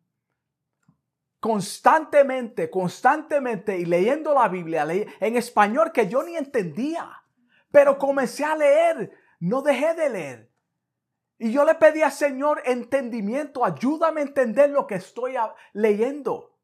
constantemente, 1.46 2.72
constantemente 2.72 3.78
y 3.78 3.86
leyendo 3.86 4.34
la 4.34 4.48
Biblia 4.48 4.84
en 4.90 5.38
español 5.38 5.92
que 5.92 6.08
yo 6.08 6.24
ni 6.24 6.36
entendía. 6.36 7.22
Pero 7.70 8.00
comencé 8.00 8.44
a 8.44 8.56
leer, 8.56 9.12
no 9.42 9.62
dejé 9.62 9.94
de 9.94 10.10
leer. 10.10 10.52
Y 11.38 11.52
yo 11.52 11.64
le 11.64 11.76
pedí 11.76 12.02
al 12.02 12.12
Señor 12.12 12.64
entendimiento, 12.66 13.64
ayúdame 13.64 14.22
a 14.22 14.24
entender 14.24 14.72
lo 14.72 14.88
que 14.88 14.96
estoy 14.96 15.36
leyendo. 15.74 16.58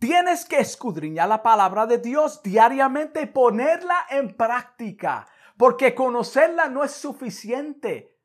Tienes 0.00 0.44
que 0.44 0.58
escudriñar 0.58 1.28
la 1.28 1.44
palabra 1.44 1.86
de 1.86 1.98
Dios 1.98 2.42
diariamente 2.42 3.22
y 3.22 3.26
ponerla 3.26 4.06
en 4.10 4.36
práctica, 4.36 5.28
porque 5.56 5.94
conocerla 5.94 6.68
no 6.68 6.82
es 6.82 6.90
suficiente. 6.90 8.18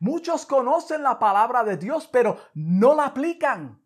Muchos 0.00 0.44
conocen 0.44 1.04
la 1.04 1.20
palabra 1.20 1.62
de 1.62 1.76
Dios, 1.76 2.08
pero 2.08 2.36
no 2.54 2.96
la 2.96 3.06
aplican 3.06 3.80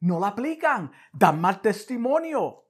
no 0.00 0.20
la 0.20 0.28
aplican, 0.28 0.92
dan 1.12 1.40
mal 1.40 1.60
testimonio. 1.60 2.64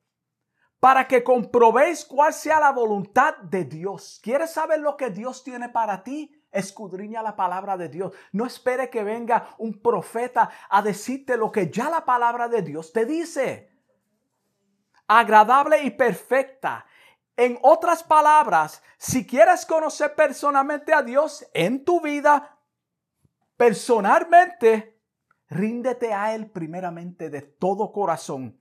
Para 0.81 1.09
que 1.09 1.25
comprobéis 1.25 2.05
cuál 2.05 2.33
sea 2.33 2.61
la 2.61 2.71
voluntad 2.71 3.37
de 3.39 3.65
Dios. 3.65 4.21
¿Quieres 4.23 4.53
saber 4.53 4.79
lo 4.81 4.97
que 4.97 5.11
Dios 5.11 5.43
tiene 5.43 5.69
para 5.69 6.05
ti? 6.05 6.33
Escudriña 6.53 7.21
la 7.21 7.35
palabra 7.35 7.77
de 7.77 7.89
Dios. 7.89 8.15
No 8.33 8.47
espere 8.47 8.89
que 8.89 9.03
venga 9.03 9.57
un 9.59 9.83
profeta 9.83 10.49
a 10.71 10.81
decirte 10.81 11.37
lo 11.37 11.51
que 11.51 11.69
ya 11.69 11.91
la 11.91 12.05
palabra 12.05 12.49
de 12.49 12.63
Dios 12.63 12.93
te 12.93 13.05
dice. 13.05 13.73
Agradable 15.09 15.83
y 15.83 15.91
perfecta. 15.91 16.87
En 17.37 17.59
otras 17.63 18.03
palabras, 18.03 18.83
si 18.99 19.27
quieres 19.27 19.67
conocer 19.67 20.15
personalmente 20.15 20.93
a 20.93 21.03
Dios 21.03 21.45
en 21.55 21.85
tu 21.85 22.01
vida, 22.01 22.59
personalmente, 23.57 24.98
Ríndete 25.49 26.13
a 26.13 26.35
Él 26.35 26.51
primeramente 26.51 27.31
de 27.31 27.43
todo 27.43 27.93
corazón. 27.93 28.61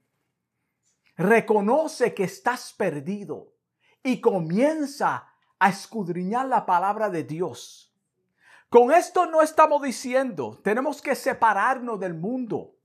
Reconoce 1.16 2.14
que 2.14 2.24
estás 2.24 2.72
perdido 2.72 3.54
y 4.02 4.20
comienza 4.20 5.32
a 5.58 5.68
escudriñar 5.68 6.46
la 6.46 6.64
palabra 6.64 7.10
de 7.10 7.24
Dios. 7.24 7.94
Con 8.70 8.92
esto 8.92 9.26
no 9.26 9.42
estamos 9.42 9.82
diciendo, 9.82 10.60
tenemos 10.62 11.02
que 11.02 11.14
separarnos 11.14 11.98
del 11.98 12.14
mundo. 12.14 12.76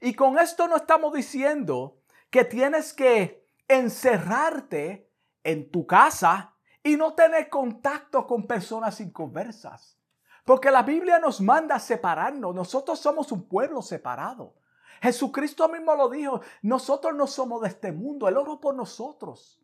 Y 0.00 0.14
con 0.14 0.38
esto 0.38 0.68
no 0.68 0.76
estamos 0.76 1.12
diciendo 1.12 1.98
que 2.30 2.44
tienes 2.44 2.92
que 2.92 3.46
encerrarte 3.68 5.10
en 5.42 5.70
tu 5.70 5.86
casa 5.86 6.54
y 6.82 6.96
no 6.96 7.14
tener 7.14 7.48
contacto 7.48 8.26
con 8.26 8.46
personas 8.46 9.00
inconversas. 9.00 9.98
Porque 10.44 10.70
la 10.70 10.82
Biblia 10.82 11.18
nos 11.18 11.40
manda 11.40 11.78
separarnos. 11.78 12.54
Nosotros 12.54 12.98
somos 12.98 13.30
un 13.32 13.48
pueblo 13.48 13.80
separado. 13.82 14.54
Jesucristo 15.00 15.68
mismo 15.68 15.94
lo 15.94 16.08
dijo. 16.08 16.40
Nosotros 16.62 17.14
no 17.14 17.26
somos 17.26 17.62
de 17.62 17.68
este 17.68 17.92
mundo. 17.92 18.28
El 18.28 18.36
oro 18.36 18.60
por 18.60 18.74
nosotros. 18.74 19.60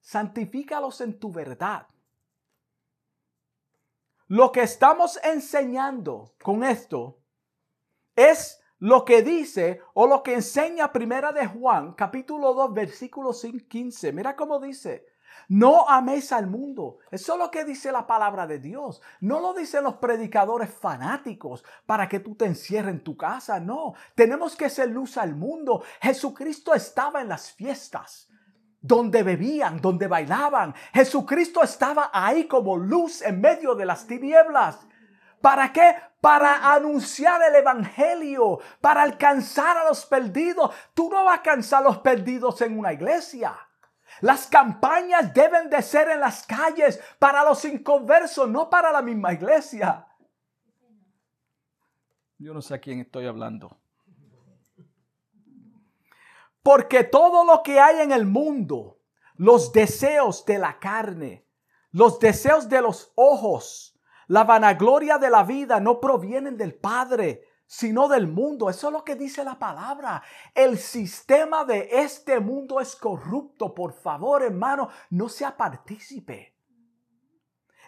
Santifícalos 0.00 1.00
en 1.00 1.18
tu 1.18 1.32
verdad. 1.32 1.86
Lo 4.28 4.50
que 4.52 4.62
estamos 4.62 5.20
enseñando 5.22 6.34
con 6.42 6.64
esto 6.64 7.20
es 8.16 8.60
lo 8.78 9.04
que 9.04 9.22
dice 9.22 9.80
o 9.94 10.06
lo 10.06 10.22
que 10.22 10.34
enseña 10.34 10.92
Primera 10.92 11.32
de 11.32 11.46
Juan, 11.46 11.92
capítulo 11.94 12.52
2, 12.54 12.74
versículo 12.74 13.30
15. 13.32 14.12
Mira 14.12 14.34
cómo 14.34 14.58
dice. 14.58 15.06
No 15.48 15.88
améis 15.88 16.32
al 16.32 16.46
mundo. 16.46 16.98
Eso 17.10 17.34
es 17.34 17.38
lo 17.38 17.50
que 17.50 17.64
dice 17.64 17.92
la 17.92 18.06
palabra 18.06 18.46
de 18.46 18.58
Dios. 18.58 19.00
No 19.20 19.40
lo 19.40 19.54
dicen 19.54 19.84
los 19.84 19.94
predicadores 19.94 20.70
fanáticos 20.70 21.64
para 21.86 22.08
que 22.08 22.20
tú 22.20 22.34
te 22.34 22.46
encierres 22.46 22.94
en 22.94 23.04
tu 23.04 23.16
casa. 23.16 23.60
No, 23.60 23.94
tenemos 24.14 24.56
que 24.56 24.68
ser 24.68 24.90
luz 24.90 25.16
al 25.16 25.36
mundo. 25.36 25.82
Jesucristo 26.00 26.74
estaba 26.74 27.20
en 27.20 27.28
las 27.28 27.52
fiestas 27.52 28.28
donde 28.80 29.22
bebían, 29.22 29.80
donde 29.80 30.06
bailaban. 30.06 30.74
Jesucristo 30.92 31.62
estaba 31.62 32.10
ahí 32.12 32.46
como 32.46 32.76
luz 32.76 33.22
en 33.22 33.40
medio 33.40 33.74
de 33.74 33.84
las 33.84 34.06
tinieblas. 34.06 34.86
¿Para 35.40 35.72
qué? 35.72 35.96
Para 36.20 36.72
anunciar 36.72 37.40
el 37.42 37.56
Evangelio, 37.56 38.60
para 38.80 39.02
alcanzar 39.02 39.76
a 39.76 39.84
los 39.84 40.06
perdidos. 40.06 40.74
Tú 40.94 41.08
no 41.10 41.24
vas 41.24 41.34
a 41.34 41.36
alcanzar 41.38 41.80
a 41.80 41.88
los 41.88 41.98
perdidos 41.98 42.60
en 42.62 42.78
una 42.78 42.92
iglesia. 42.92 43.54
Las 44.20 44.46
campañas 44.46 45.32
deben 45.34 45.68
de 45.68 45.82
ser 45.82 46.08
en 46.10 46.20
las 46.20 46.46
calles 46.46 47.00
para 47.18 47.44
los 47.44 47.64
inconversos, 47.64 48.48
no 48.48 48.70
para 48.70 48.90
la 48.90 49.02
misma 49.02 49.32
iglesia. 49.32 50.06
Yo 52.38 52.52
no 52.52 52.62
sé 52.62 52.74
a 52.74 52.80
quién 52.80 53.00
estoy 53.00 53.26
hablando. 53.26 53.78
Porque 56.62 57.04
todo 57.04 57.44
lo 57.44 57.62
que 57.62 57.78
hay 57.78 58.00
en 58.00 58.12
el 58.12 58.26
mundo, 58.26 58.98
los 59.36 59.72
deseos 59.72 60.44
de 60.44 60.58
la 60.58 60.78
carne, 60.78 61.46
los 61.92 62.18
deseos 62.18 62.68
de 62.68 62.82
los 62.82 63.12
ojos, 63.14 63.98
la 64.26 64.44
vanagloria 64.44 65.18
de 65.18 65.30
la 65.30 65.44
vida 65.44 65.78
no 65.80 66.00
provienen 66.00 66.56
del 66.56 66.74
Padre, 66.74 67.45
sino 67.66 68.08
del 68.08 68.28
mundo. 68.28 68.70
Eso 68.70 68.88
es 68.88 68.92
lo 68.92 69.04
que 69.04 69.16
dice 69.16 69.44
la 69.44 69.58
palabra. 69.58 70.22
El 70.54 70.78
sistema 70.78 71.64
de 71.64 71.88
este 71.90 72.40
mundo 72.40 72.80
es 72.80 72.94
corrupto. 72.96 73.74
Por 73.74 73.92
favor, 73.92 74.42
hermano, 74.42 74.88
no 75.10 75.28
sea 75.28 75.56
partícipe. 75.56 76.54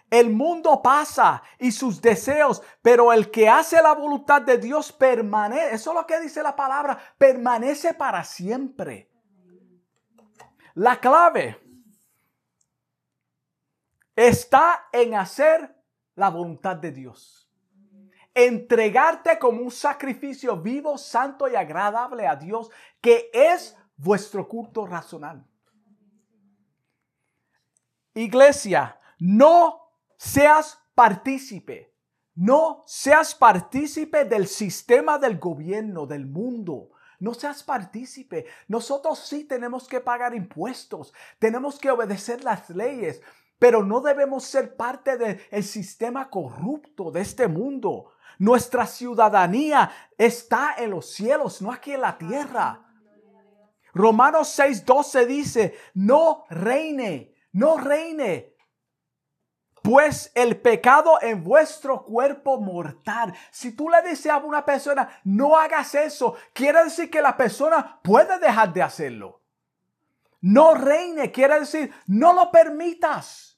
El 0.09 0.31
mundo 0.31 0.81
pasa 0.81 1.43
y 1.59 1.71
sus 1.71 2.01
deseos, 2.01 2.63
pero 2.81 3.13
el 3.13 3.29
que 3.29 3.47
hace 3.47 3.79
la 3.81 3.93
voluntad 3.93 4.41
de 4.41 4.57
Dios 4.57 4.91
permanece. 4.91 5.75
Eso 5.75 5.91
es 5.91 5.95
lo 5.95 6.07
que 6.07 6.19
dice 6.19 6.41
la 6.41 6.55
palabra, 6.55 6.97
permanece 7.17 7.93
para 7.93 8.23
siempre. 8.23 9.07
La 10.73 10.99
clave 10.99 11.59
está 14.15 14.87
en 14.91 15.13
hacer 15.13 15.75
la 16.15 16.29
voluntad 16.29 16.75
de 16.75 16.91
Dios 16.91 17.38
entregarte 18.33 19.37
como 19.39 19.61
un 19.61 19.71
sacrificio 19.71 20.57
vivo, 20.57 20.97
santo 20.97 21.47
y 21.47 21.55
agradable 21.55 22.27
a 22.27 22.35
Dios, 22.35 22.69
que 23.01 23.29
es 23.33 23.75
vuestro 23.97 24.47
culto 24.47 24.85
racional. 24.85 25.45
Iglesia, 28.13 28.99
no 29.19 29.93
seas 30.17 30.79
partícipe, 30.95 31.93
no 32.35 32.83
seas 32.85 33.35
partícipe 33.35 34.25
del 34.25 34.47
sistema 34.47 35.17
del 35.17 35.37
gobierno, 35.37 36.05
del 36.05 36.25
mundo. 36.25 36.91
No 37.19 37.33
seas 37.33 37.63
partícipe. 37.63 38.45
Nosotros 38.67 39.19
sí 39.19 39.43
tenemos 39.43 39.87
que 39.87 39.99
pagar 39.99 40.33
impuestos, 40.33 41.13
tenemos 41.37 41.77
que 41.77 41.91
obedecer 41.91 42.43
las 42.45 42.69
leyes, 42.69 43.21
pero 43.59 43.83
no 43.83 43.99
debemos 43.99 44.45
ser 44.45 44.77
parte 44.77 45.17
del 45.17 45.63
sistema 45.65 46.29
corrupto 46.29 47.11
de 47.11 47.21
este 47.21 47.47
mundo. 47.49 48.13
Nuestra 48.39 48.87
ciudadanía 48.87 49.91
está 50.17 50.75
en 50.77 50.91
los 50.91 51.11
cielos, 51.11 51.61
no 51.61 51.71
aquí 51.71 51.91
en 51.93 52.01
la 52.01 52.17
tierra. 52.17 52.85
Romanos 53.93 54.57
6:12 54.57 55.25
dice, 55.25 55.77
no 55.93 56.45
reine, 56.49 57.35
no 57.51 57.77
reine. 57.77 58.55
Pues 59.81 60.31
el 60.35 60.59
pecado 60.61 61.19
en 61.21 61.43
vuestro 61.43 62.03
cuerpo 62.03 62.59
mortal. 62.59 63.33
Si 63.51 63.75
tú 63.75 63.89
le 63.89 64.01
dices 64.03 64.31
a 64.31 64.37
una 64.37 64.65
persona, 64.65 65.09
no 65.25 65.57
hagas 65.57 65.95
eso, 65.95 66.35
quiere 66.53 66.83
decir 66.85 67.09
que 67.09 67.21
la 67.21 67.35
persona 67.35 67.99
puede 68.01 68.39
dejar 68.39 68.71
de 68.71 68.83
hacerlo. 68.83 69.41
No 70.41 70.75
reine, 70.75 71.31
quiere 71.31 71.59
decir, 71.59 71.93
no 72.07 72.33
lo 72.33 72.51
permitas. 72.51 73.48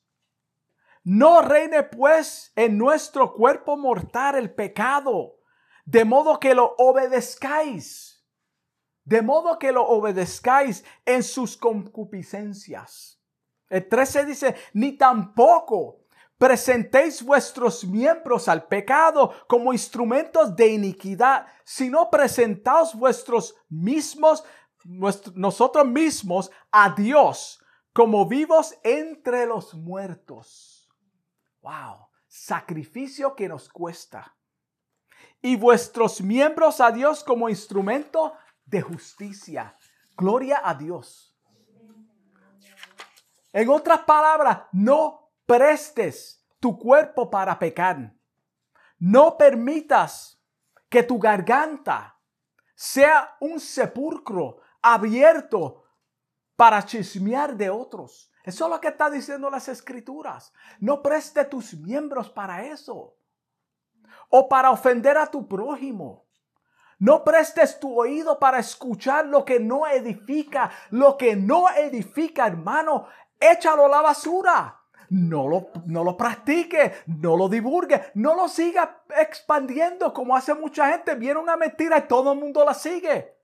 No 1.04 1.42
reine 1.42 1.84
pues 1.84 2.52
en 2.56 2.78
nuestro 2.78 3.34
cuerpo 3.34 3.76
mortal 3.76 4.36
el 4.36 4.54
pecado, 4.54 5.40
de 5.86 6.06
modo 6.06 6.40
que 6.40 6.54
lo 6.54 6.76
obedezcáis, 6.78 8.24
de 9.04 9.24
modo 9.24 9.58
que 9.58 9.72
lo 9.72 9.88
obedezcáis 9.88 10.84
en 11.06 11.24
sus 11.24 11.58
concupiscencias. 11.58 13.20
El 13.68 13.88
13 13.88 14.26
dice, 14.26 14.56
ni 14.74 14.92
tampoco 14.98 16.02
presentéis 16.38 17.24
vuestros 17.24 17.84
miembros 17.86 18.48
al 18.48 18.68
pecado 18.68 19.34
como 19.48 19.74
instrumentos 19.74 20.56
de 20.56 20.68
iniquidad, 20.68 21.48
sino 21.64 22.10
presentaos 22.12 22.94
vuestros 22.94 23.56
mismos, 23.70 24.44
nosotros 24.84 25.88
mismos 25.88 26.52
a 26.72 26.94
Dios 26.94 27.64
como 27.94 28.28
vivos 28.28 28.76
entre 28.84 29.46
los 29.46 29.74
muertos. 29.74 30.91
Wow, 31.62 32.08
sacrificio 32.28 33.36
que 33.36 33.48
nos 33.48 33.70
cuesta. 33.70 34.36
Y 35.42 35.56
vuestros 35.56 36.22
miembros 36.22 36.82
a 36.82 36.92
Dios 36.92 37.24
como 37.24 37.50
instrumento 37.50 38.34
de 38.66 38.82
justicia. 38.82 39.78
Gloria 40.16 40.62
a 40.64 40.74
Dios. 40.74 41.36
En 43.54 43.70
otras 43.70 44.02
palabras, 44.02 44.64
no 44.72 45.32
prestes 45.46 46.46
tu 46.60 46.78
cuerpo 46.78 47.30
para 47.30 47.58
pecar. 47.60 48.14
No 48.98 49.38
permitas 49.38 50.40
que 50.90 51.04
tu 51.04 51.20
garganta 51.20 52.18
sea 52.76 53.36
un 53.40 53.60
sepulcro 53.60 54.62
abierto 54.82 55.84
para 56.56 56.86
chismear 56.86 57.56
de 57.56 57.70
otros. 57.70 58.31
Eso 58.44 58.66
es 58.66 58.72
lo 58.72 58.82
que 58.82 58.90
está 58.90 59.10
diciendo 59.10 59.50
las 59.50 59.68
escrituras. 59.68 60.54
No 60.80 61.02
preste 61.02 61.46
tus 61.46 61.74
miembros 61.74 62.30
para 62.30 62.66
eso. 62.66 63.16
O 64.30 64.50
para 64.50 64.72
ofender 64.72 65.18
a 65.18 65.28
tu 65.28 65.48
prójimo. 65.48 66.26
No 67.00 67.24
prestes 67.24 67.80
tu 67.80 68.00
oído 68.00 68.40
para 68.40 68.60
escuchar 68.60 69.26
lo 69.26 69.44
que 69.44 69.60
no 69.60 69.88
edifica. 69.88 70.72
Lo 70.90 71.18
que 71.18 71.36
no 71.36 71.70
edifica, 71.70 72.48
hermano, 72.48 73.08
échalo 73.40 73.86
a 73.86 73.90
la 73.90 74.02
basura 74.02 74.82
no 75.12 75.46
lo, 75.50 75.72
no 75.88 76.06
lo 76.06 76.16
practique, 76.16 76.94
no 77.06 77.36
lo 77.36 77.50
divulgue, 77.50 78.02
no 78.14 78.34
lo 78.34 78.48
siga 78.48 79.04
expandiendo 79.18 80.14
como 80.14 80.38
hace 80.38 80.54
mucha 80.54 80.90
gente. 80.90 81.16
Viene 81.16 81.38
una 81.38 81.58
mentira 81.58 81.98
y 81.98 82.08
todo 82.08 82.32
el 82.32 82.40
mundo 82.40 82.64
la 82.64 82.74
sigue. 82.74 83.36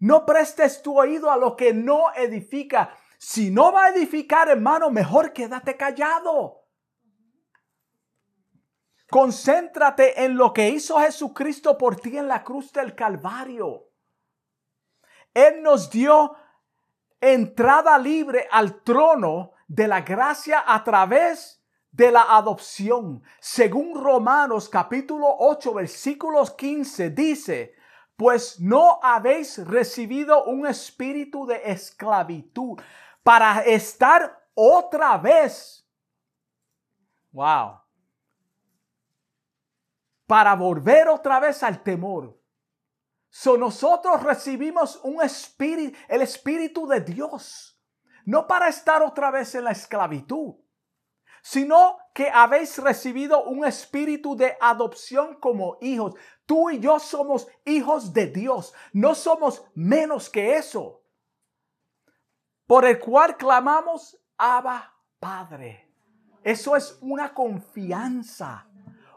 No 0.00 0.26
prestes 0.26 0.82
tu 0.82 0.98
oído 0.98 1.30
a 1.30 1.36
lo 1.36 1.56
que 1.56 1.72
no 1.72 2.12
edifica. 2.16 2.96
Si 3.26 3.50
no 3.50 3.72
va 3.72 3.84
a 3.84 3.88
edificar, 3.88 4.50
hermano, 4.50 4.90
mejor 4.90 5.32
quédate 5.32 5.78
callado. 5.78 6.66
Concéntrate 9.08 10.22
en 10.24 10.36
lo 10.36 10.52
que 10.52 10.68
hizo 10.68 11.00
Jesucristo 11.00 11.78
por 11.78 11.96
ti 11.96 12.18
en 12.18 12.28
la 12.28 12.44
cruz 12.44 12.70
del 12.70 12.94
Calvario. 12.94 13.88
Él 15.32 15.62
nos 15.62 15.88
dio 15.88 16.36
entrada 17.18 17.98
libre 17.98 18.46
al 18.50 18.82
trono 18.82 19.52
de 19.68 19.88
la 19.88 20.02
gracia 20.02 20.62
a 20.66 20.84
través 20.84 21.64
de 21.92 22.12
la 22.12 22.36
adopción. 22.36 23.22
Según 23.40 24.04
Romanos 24.04 24.68
capítulo 24.68 25.34
8 25.38 25.72
versículos 25.72 26.50
15 26.50 27.08
dice, 27.08 27.74
pues 28.16 28.60
no 28.60 29.00
habéis 29.02 29.66
recibido 29.66 30.44
un 30.44 30.66
espíritu 30.66 31.46
de 31.46 31.62
esclavitud 31.64 32.78
para 33.24 33.62
estar 33.64 34.48
otra 34.54 35.18
vez. 35.18 35.84
Wow. 37.32 37.80
Para 40.28 40.54
volver 40.54 41.08
otra 41.08 41.40
vez 41.40 41.60
al 41.64 41.82
temor. 41.82 42.40
So 43.28 43.56
nosotros 43.56 44.22
recibimos 44.22 45.00
un 45.02 45.20
espíritu, 45.20 45.98
el 46.06 46.22
espíritu 46.22 46.86
de 46.86 47.00
Dios 47.00 47.74
no 48.24 48.46
para 48.46 48.68
estar 48.68 49.02
otra 49.02 49.30
vez 49.30 49.54
en 49.54 49.64
la 49.64 49.72
esclavitud, 49.72 50.54
sino 51.42 51.98
que 52.14 52.30
habéis 52.30 52.78
recibido 52.78 53.44
un 53.44 53.64
espíritu 53.64 54.36
de 54.36 54.56
adopción 54.60 55.38
como 55.40 55.76
hijos. 55.80 56.14
Tú 56.46 56.70
y 56.70 56.80
yo 56.80 56.98
somos 56.98 57.46
hijos 57.64 58.12
de 58.12 58.28
Dios, 58.28 58.72
no 58.92 59.14
somos 59.14 59.64
menos 59.74 60.30
que 60.30 60.56
eso. 60.56 61.03
Por 62.66 62.84
el 62.84 62.98
cual 62.98 63.36
clamamos, 63.36 64.18
Abba 64.38 64.92
Padre. 65.18 65.90
Eso 66.42 66.76
es 66.76 66.98
una 67.00 67.32
confianza 67.32 68.66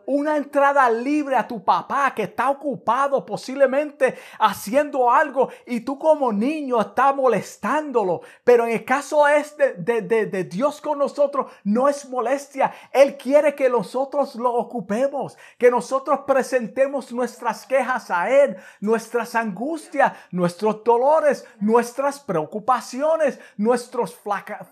una 0.08 0.38
entrada 0.38 0.90
libre 0.90 1.36
a 1.36 1.48
tu 1.48 1.64
papá 1.64 2.14
que 2.16 2.24
está 2.24 2.50
ocupado 2.50 3.26
posiblemente 3.26 4.18
haciendo 4.40 5.12
algo 5.12 5.50
y 5.66 5.82
tú 5.82 6.00
como 6.00 6.32
niño 6.32 6.80
estás 6.80 7.14
molestándolo. 7.14 8.22
Pero 8.44 8.66
en 8.66 8.72
el 8.72 8.86
caso 8.86 9.28
este 9.28 9.74
de, 9.74 10.02
de, 10.02 10.44
Dios 10.46 10.80
con 10.80 10.98
nosotros 11.00 11.52
no 11.66 11.90
es 11.90 12.08
molestia. 12.08 12.74
Él 12.92 13.18
quiere 13.18 13.54
que 13.54 13.70
nosotros 13.70 14.36
lo 14.36 14.54
ocupemos, 14.54 15.38
que 15.58 15.70
nosotros 15.70 16.22
presentemos 16.26 17.12
nuestras 17.12 17.66
quejas 17.66 18.10
a 18.10 18.30
Él, 18.30 18.56
nuestras 18.80 19.36
angustias, 19.36 20.14
nuestros 20.32 20.86
dolores, 20.86 21.46
nuestras 21.60 22.22
preocupaciones, 22.22 23.40
nuestras 23.58 24.16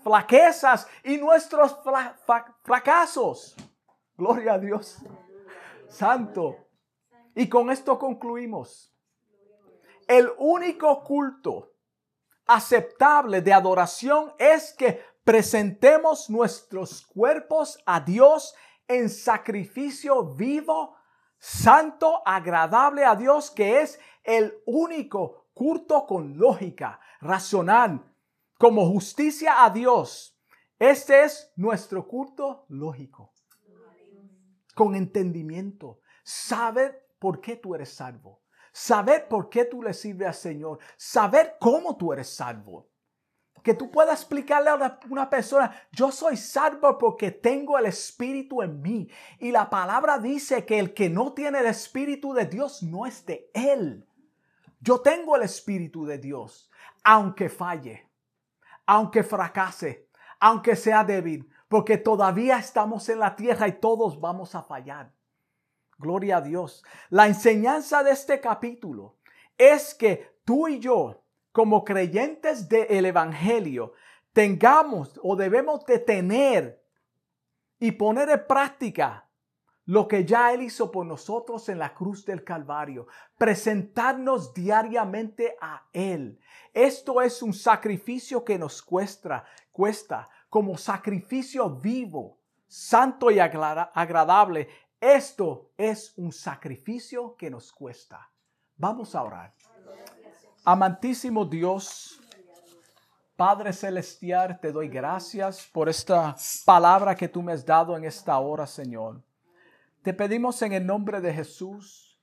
flaquezas 0.02 0.88
y 1.04 1.18
nuestros 1.18 1.76
fracasos. 2.64 3.54
Gloria 4.16 4.54
a 4.54 4.58
Dios 4.58 5.02
santo. 5.96 6.68
Y 7.34 7.48
con 7.48 7.70
esto 7.70 7.98
concluimos. 7.98 8.92
El 10.06 10.30
único 10.38 11.02
culto 11.02 11.72
aceptable 12.46 13.42
de 13.42 13.52
adoración 13.52 14.32
es 14.38 14.72
que 14.72 15.02
presentemos 15.24 16.30
nuestros 16.30 17.04
cuerpos 17.06 17.82
a 17.84 18.00
Dios 18.00 18.54
en 18.86 19.08
sacrificio 19.08 20.34
vivo, 20.34 20.96
santo, 21.38 22.22
agradable 22.24 23.04
a 23.04 23.16
Dios, 23.16 23.50
que 23.50 23.80
es 23.80 23.98
el 24.22 24.54
único 24.64 25.48
culto 25.54 26.06
con 26.06 26.38
lógica, 26.38 27.00
racional, 27.20 28.04
como 28.58 28.86
justicia 28.88 29.64
a 29.64 29.70
Dios. 29.70 30.38
Este 30.78 31.24
es 31.24 31.52
nuestro 31.56 32.06
culto 32.06 32.64
lógico 32.68 33.35
con 34.76 34.94
entendimiento, 34.94 36.00
saber 36.22 37.08
por 37.18 37.40
qué 37.40 37.56
tú 37.56 37.74
eres 37.74 37.94
salvo, 37.94 38.42
saber 38.70 39.26
por 39.26 39.48
qué 39.48 39.64
tú 39.64 39.82
le 39.82 39.94
sirves 39.94 40.28
al 40.28 40.34
Señor, 40.34 40.78
saber 40.98 41.56
cómo 41.58 41.96
tú 41.96 42.12
eres 42.12 42.28
salvo. 42.28 42.86
Que 43.62 43.72
tú 43.72 43.90
puedas 43.90 44.20
explicarle 44.20 44.68
a 44.68 45.00
una 45.08 45.30
persona, 45.30 45.74
yo 45.90 46.12
soy 46.12 46.36
salvo 46.36 46.98
porque 46.98 47.30
tengo 47.30 47.78
el 47.78 47.86
Espíritu 47.86 48.62
en 48.62 48.82
mí. 48.82 49.08
Y 49.38 49.50
la 49.50 49.70
palabra 49.70 50.18
dice 50.18 50.66
que 50.66 50.78
el 50.78 50.92
que 50.92 51.08
no 51.08 51.32
tiene 51.32 51.60
el 51.60 51.66
Espíritu 51.66 52.34
de 52.34 52.44
Dios 52.44 52.82
no 52.82 53.06
es 53.06 53.24
de 53.24 53.50
Él. 53.54 54.06
Yo 54.80 55.00
tengo 55.00 55.36
el 55.36 55.42
Espíritu 55.42 56.04
de 56.04 56.18
Dios, 56.18 56.70
aunque 57.02 57.48
falle, 57.48 58.08
aunque 58.84 59.24
fracase, 59.24 60.06
aunque 60.38 60.76
sea 60.76 61.02
débil, 61.02 61.50
porque 61.68 61.98
todavía 61.98 62.58
estamos 62.58 63.08
en 63.08 63.18
la 63.18 63.34
tierra 63.36 63.68
y 63.68 63.80
todos 63.80 64.20
vamos 64.20 64.54
a 64.54 64.62
fallar. 64.62 65.12
Gloria 65.98 66.38
a 66.38 66.40
Dios. 66.40 66.84
La 67.10 67.26
enseñanza 67.26 68.02
de 68.02 68.12
este 68.12 68.40
capítulo 68.40 69.16
es 69.56 69.94
que 69.94 70.38
tú 70.44 70.68
y 70.68 70.78
yo, 70.78 71.22
como 71.52 71.84
creyentes 71.84 72.68
del 72.68 73.06
Evangelio, 73.06 73.94
tengamos 74.32 75.18
o 75.22 75.34
debemos 75.36 75.84
de 75.86 75.98
tener 75.98 76.82
y 77.78 77.92
poner 77.92 78.28
en 78.28 78.46
práctica 78.46 79.26
lo 79.86 80.08
que 80.08 80.24
ya 80.24 80.52
Él 80.52 80.62
hizo 80.62 80.90
por 80.90 81.06
nosotros 81.06 81.68
en 81.68 81.78
la 81.78 81.94
cruz 81.94 82.24
del 82.26 82.42
Calvario, 82.42 83.06
presentarnos 83.38 84.52
diariamente 84.52 85.56
a 85.60 85.86
Él. 85.92 86.40
Esto 86.74 87.22
es 87.22 87.40
un 87.40 87.54
sacrificio 87.54 88.44
que 88.44 88.58
nos 88.58 88.82
cuesta, 88.82 89.44
cuesta 89.72 90.28
como 90.56 90.78
sacrificio 90.78 91.68
vivo, 91.68 92.38
santo 92.66 93.30
y 93.30 93.38
agradable. 93.38 94.66
Esto 94.98 95.72
es 95.76 96.14
un 96.16 96.32
sacrificio 96.32 97.36
que 97.36 97.50
nos 97.50 97.70
cuesta. 97.70 98.30
Vamos 98.78 99.14
a 99.14 99.22
orar. 99.22 99.52
Amantísimo 100.64 101.44
Dios, 101.44 102.18
Padre 103.36 103.70
Celestial, 103.74 104.58
te 104.58 104.72
doy 104.72 104.88
gracias 104.88 105.68
por 105.70 105.90
esta 105.90 106.34
palabra 106.64 107.14
que 107.14 107.28
tú 107.28 107.42
me 107.42 107.52
has 107.52 107.66
dado 107.66 107.94
en 107.94 108.06
esta 108.06 108.38
hora, 108.38 108.66
Señor. 108.66 109.22
Te 110.00 110.14
pedimos 110.14 110.62
en 110.62 110.72
el 110.72 110.86
nombre 110.86 111.20
de 111.20 111.34
Jesús, 111.34 112.18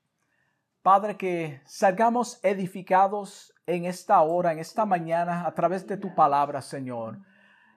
Padre, 0.81 1.17
que 1.17 1.61
salgamos 1.65 2.39
edificados 2.41 3.53
en 3.67 3.85
esta 3.85 4.19
hora, 4.23 4.53
en 4.53 4.57
esta 4.57 4.87
mañana, 4.87 5.45
a 5.45 5.53
través 5.53 5.85
de 5.85 5.97
tu 5.97 6.15
palabra, 6.15 6.63
Señor 6.63 7.19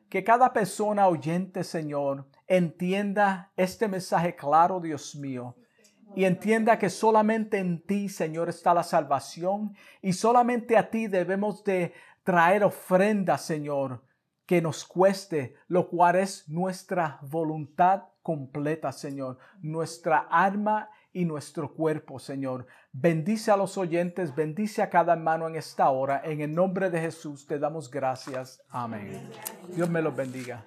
que 0.09 0.25
cada 0.25 0.53
persona 0.53 1.09
oyente, 1.09 1.65
Señor, 1.65 2.27
entienda 2.47 3.53
este 3.57 3.89
mensaje 3.89 4.37
claro, 4.37 4.81
Dios 4.81 5.17
mío, 5.17 5.57
y 6.15 6.25
entienda 6.25 6.79
que 6.79 6.89
solamente 6.89 7.59
en 7.59 7.83
ti, 7.83 8.09
Señor, 8.09 8.49
está 8.49 8.73
la 8.73 8.85
salvación 8.85 9.75
y 10.01 10.13
solamente 10.13 10.77
a 10.77 10.89
ti 10.89 11.09
debemos 11.09 11.65
de 11.65 11.93
traer 12.23 12.65
ofrenda, 12.65 13.37
Señor, 13.37 14.03
que 14.47 14.63
nos 14.63 14.85
cueste, 14.85 15.55
lo 15.67 15.89
cual 15.89 16.17
es 16.17 16.49
nuestra 16.49 17.19
voluntad 17.23 18.05
completa, 18.23 18.93
Señor, 18.93 19.39
nuestra 19.61 20.19
alma 20.19 20.89
y 21.13 21.25
nuestro 21.25 21.75
cuerpo, 21.75 22.19
Señor. 22.19 22.67
Bendice 22.99 23.51
a 23.51 23.59
los 23.59 23.77
oyentes, 23.77 24.35
bendice 24.35 24.81
a 24.81 24.89
cada 24.89 25.13
hermano 25.13 25.47
en 25.47 25.57
esta 25.57 25.91
hora. 25.91 26.23
En 26.25 26.41
el 26.41 26.55
nombre 26.55 26.89
de 26.89 26.99
Jesús 26.99 27.47
te 27.47 27.59
damos 27.59 27.91
gracias. 27.91 28.63
Amén. 28.71 29.21
Dios 29.75 29.91
me 29.91 30.01
los 30.01 30.17
bendiga. 30.17 30.65